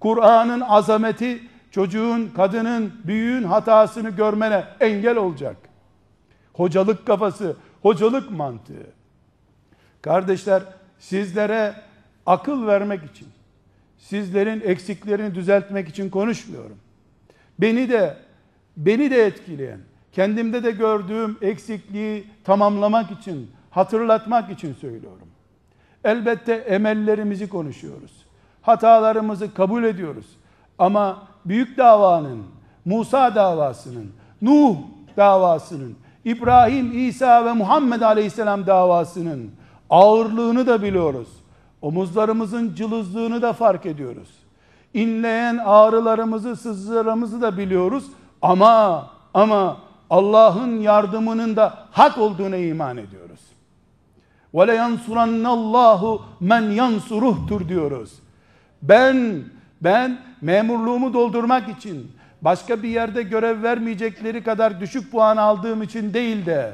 Kur'an'ın 0.00 0.60
azameti 0.60 1.42
çocuğun, 1.70 2.30
kadının, 2.36 2.92
büyüğün 3.04 3.42
hatasını 3.42 4.10
görmene 4.10 4.64
engel 4.80 5.16
olacak. 5.16 5.56
Hocalık 6.52 7.06
kafası, 7.06 7.56
hocalık 7.82 8.30
mantığı. 8.30 8.86
Kardeşler 10.02 10.62
sizlere 10.98 11.74
akıl 12.26 12.66
vermek 12.66 13.04
için, 13.04 13.28
sizlerin 13.98 14.60
eksiklerini 14.64 15.34
düzeltmek 15.34 15.88
için 15.88 16.10
konuşmuyorum. 16.10 16.76
Beni 17.58 17.90
de 17.90 18.16
beni 18.76 19.10
de 19.10 19.26
etkileyen, 19.26 19.80
kendimde 20.12 20.64
de 20.64 20.70
gördüğüm 20.70 21.38
eksikliği 21.42 22.24
tamamlamak 22.44 23.10
için, 23.10 23.50
hatırlatmak 23.70 24.50
için 24.50 24.74
söylüyorum. 24.74 25.31
Elbette 26.04 26.52
emellerimizi 26.52 27.48
konuşuyoruz. 27.48 28.12
Hatalarımızı 28.62 29.54
kabul 29.54 29.84
ediyoruz. 29.84 30.26
Ama 30.78 31.22
büyük 31.44 31.78
davanın, 31.78 32.42
Musa 32.84 33.34
davasının, 33.34 34.12
Nuh 34.42 34.76
davasının, 35.16 35.96
İbrahim, 36.24 37.08
İsa 37.08 37.44
ve 37.44 37.52
Muhammed 37.52 38.00
Aleyhisselam 38.00 38.66
davasının 38.66 39.50
ağırlığını 39.90 40.66
da 40.66 40.82
biliyoruz. 40.82 41.28
Omuzlarımızın 41.82 42.74
cılızlığını 42.74 43.42
da 43.42 43.52
fark 43.52 43.86
ediyoruz. 43.86 44.28
İnleyen 44.94 45.58
ağrılarımızı, 45.58 46.56
sızlarımızı 46.56 47.42
da 47.42 47.58
biliyoruz. 47.58 48.04
Ama 48.42 49.06
ama 49.34 49.76
Allah'ın 50.10 50.80
yardımının 50.80 51.56
da 51.56 51.78
hak 51.90 52.18
olduğuna 52.18 52.56
iman 52.56 52.96
ediyoruz. 52.96 53.40
Ve 54.54 54.66
le 54.66 54.74
yansurannallahu 54.74 56.22
men 56.40 56.62
yansuruhtur 56.62 57.68
diyoruz. 57.68 58.12
Ben 58.82 59.44
ben 59.80 60.18
memurluğumu 60.40 61.14
doldurmak 61.14 61.68
için 61.68 62.10
başka 62.42 62.82
bir 62.82 62.88
yerde 62.88 63.22
görev 63.22 63.62
vermeyecekleri 63.62 64.44
kadar 64.44 64.80
düşük 64.80 65.12
puan 65.12 65.36
aldığım 65.36 65.82
için 65.82 66.14
değil 66.14 66.46
de 66.46 66.72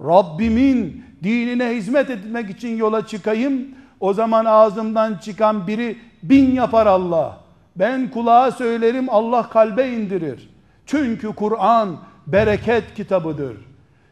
Rabbimin 0.00 1.04
dinine 1.22 1.68
hizmet 1.68 2.10
etmek 2.10 2.50
için 2.50 2.76
yola 2.76 3.06
çıkayım. 3.06 3.68
O 4.00 4.14
zaman 4.14 4.44
ağzımdan 4.44 5.14
çıkan 5.14 5.66
biri 5.66 5.98
bin 6.22 6.52
yapar 6.52 6.86
Allah. 6.86 7.40
Ben 7.76 8.10
kulağa 8.10 8.50
söylerim 8.50 9.06
Allah 9.10 9.48
kalbe 9.48 9.88
indirir. 9.88 10.50
Çünkü 10.86 11.28
Kur'an 11.28 11.96
bereket 12.26 12.94
kitabıdır. 12.94 13.56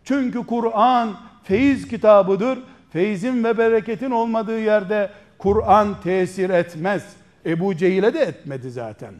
Çünkü 0.04 0.46
Kur'an 0.46 1.08
feyiz 1.42 1.88
kitabıdır. 1.88 2.58
Feyzin 2.90 3.44
ve 3.44 3.58
bereketin 3.58 4.10
olmadığı 4.10 4.60
yerde 4.60 5.10
Kur'an 5.38 6.00
tesir 6.00 6.50
etmez. 6.50 7.16
Ebu 7.46 7.76
Cehil'e 7.76 8.14
de 8.14 8.20
etmedi 8.20 8.70
zaten. 8.70 9.14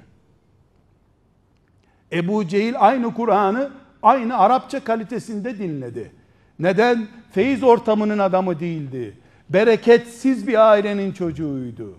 Ebu 2.13 2.47
Cehil 2.47 2.75
aynı 2.79 3.15
Kur'an'ı 3.15 3.71
aynı 4.03 4.39
Arapça 4.39 4.85
kalitesinde 4.85 5.59
dinledi. 5.59 6.13
Neden? 6.59 7.09
Feyiz 7.33 7.63
ortamının 7.63 8.19
adamı 8.19 8.61
değildi. 8.61 9.15
Bereketsiz 9.49 10.47
bir 10.47 10.71
ailenin 10.71 11.13
çocuğuydu. 11.13 11.95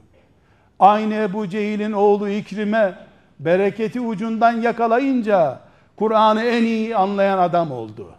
Aynı 0.80 1.14
Ebu 1.14 1.50
Cehil'in 1.50 1.92
oğlu 1.92 2.30
İkrim'e 2.30 2.96
bereketi 3.40 4.02
ucundan 4.02 4.62
yakalayınca 4.62 5.62
Kur'an'ı 5.96 6.44
en 6.44 6.64
iyi 6.64 6.96
anlayan 6.96 7.38
adam 7.38 7.72
oldu. 7.72 8.16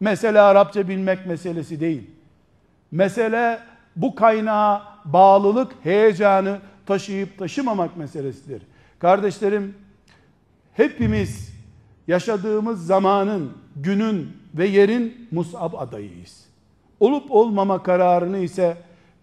Mesele 0.00 0.40
Arapça 0.40 0.88
bilmek 0.88 1.26
meselesi 1.26 1.80
değil. 1.80 2.10
Mesele 2.90 3.60
bu 3.96 4.14
kaynağa 4.14 4.98
bağlılık, 5.04 5.72
heyecanı 5.82 6.58
taşıyıp 6.86 7.38
taşımamak 7.38 7.96
meselesidir. 7.96 8.62
Kardeşlerim, 8.98 9.74
hepimiz 10.72 11.54
yaşadığımız 12.08 12.86
zamanın, 12.86 13.52
günün 13.76 14.36
ve 14.54 14.66
yerin 14.66 15.28
musab 15.30 15.74
adayıyız. 15.74 16.44
Olup 17.00 17.30
olmama 17.30 17.82
kararını 17.82 18.38
ise 18.38 18.76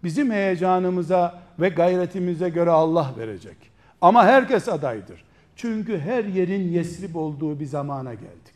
bizim 0.04 0.32
heyecanımıza 0.32 1.42
ve 1.60 1.70
gayretimize 1.70 2.50
göre 2.50 2.70
Allah 2.70 3.14
verecek. 3.18 3.58
Ama 4.02 4.26
herkes 4.26 4.70
adaydır. 4.70 5.24
Çünkü 5.56 6.00
her 6.00 6.26
yerin 6.26 6.72
Yesrib 6.72 7.16
olduğu 7.16 7.60
bir 7.60 7.66
zamana 7.66 8.14
geldik. 8.14 8.56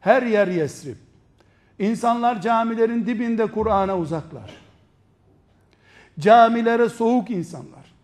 Her 0.00 0.22
yer 0.22 0.48
Yesrib. 0.48 0.96
İnsanlar 1.78 2.42
camilerin 2.42 3.06
dibinde 3.06 3.46
Kur'an'a 3.46 3.98
uzaklar. 3.98 4.50
Camilere 6.18 6.88
soğuk 6.88 7.30
insanlar. 7.30 7.94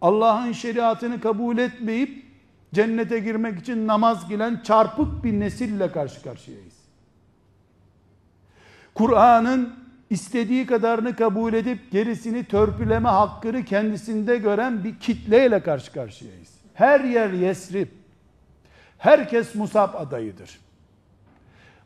Allah'ın 0.00 0.52
şeriatını 0.52 1.20
kabul 1.20 1.58
etmeyip 1.58 2.26
cennete 2.74 3.18
girmek 3.18 3.58
için 3.58 3.86
namaz 3.86 4.28
gilen 4.28 4.60
çarpık 4.64 5.24
bir 5.24 5.32
nesille 5.32 5.92
karşı 5.92 6.22
karşıyayız. 6.22 6.74
Kur'an'ın 8.94 9.74
istediği 10.10 10.66
kadarını 10.66 11.16
kabul 11.16 11.54
edip 11.54 11.92
gerisini 11.92 12.44
törpüleme 12.44 13.08
hakkını 13.08 13.64
kendisinde 13.64 14.36
gören 14.38 14.84
bir 14.84 14.98
kitleyle 14.98 15.62
karşı 15.62 15.92
karşıyayız. 15.92 16.50
Her 16.74 17.00
yer 17.00 17.30
Yesrib. 17.30 17.88
Herkes 18.98 19.54
Musab 19.54 19.94
adayıdır. 19.94 20.60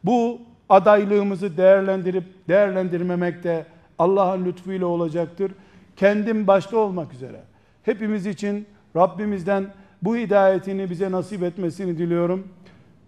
Bu 0.04 0.40
adaylığımızı 0.70 1.56
değerlendirip 1.56 2.24
değerlendirmemek 2.48 3.44
de 3.44 3.66
Allah'ın 3.98 4.44
lütfuyla 4.44 4.86
olacaktır. 4.86 5.52
Kendim 5.96 6.46
başta 6.46 6.76
olmak 6.76 7.12
üzere. 7.12 7.40
Hepimiz 7.82 8.26
için 8.26 8.66
Rabbimizden 8.96 9.66
bu 10.02 10.16
hidayetini 10.16 10.90
bize 10.90 11.10
nasip 11.10 11.42
etmesini 11.42 11.98
diliyorum. 11.98 12.48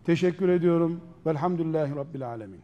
Teşekkür 0.06 0.48
ediyorum. 0.48 1.00
Velhamdülillahi 1.26 1.96
Rabbil 1.96 2.28
Alemin. 2.28 2.60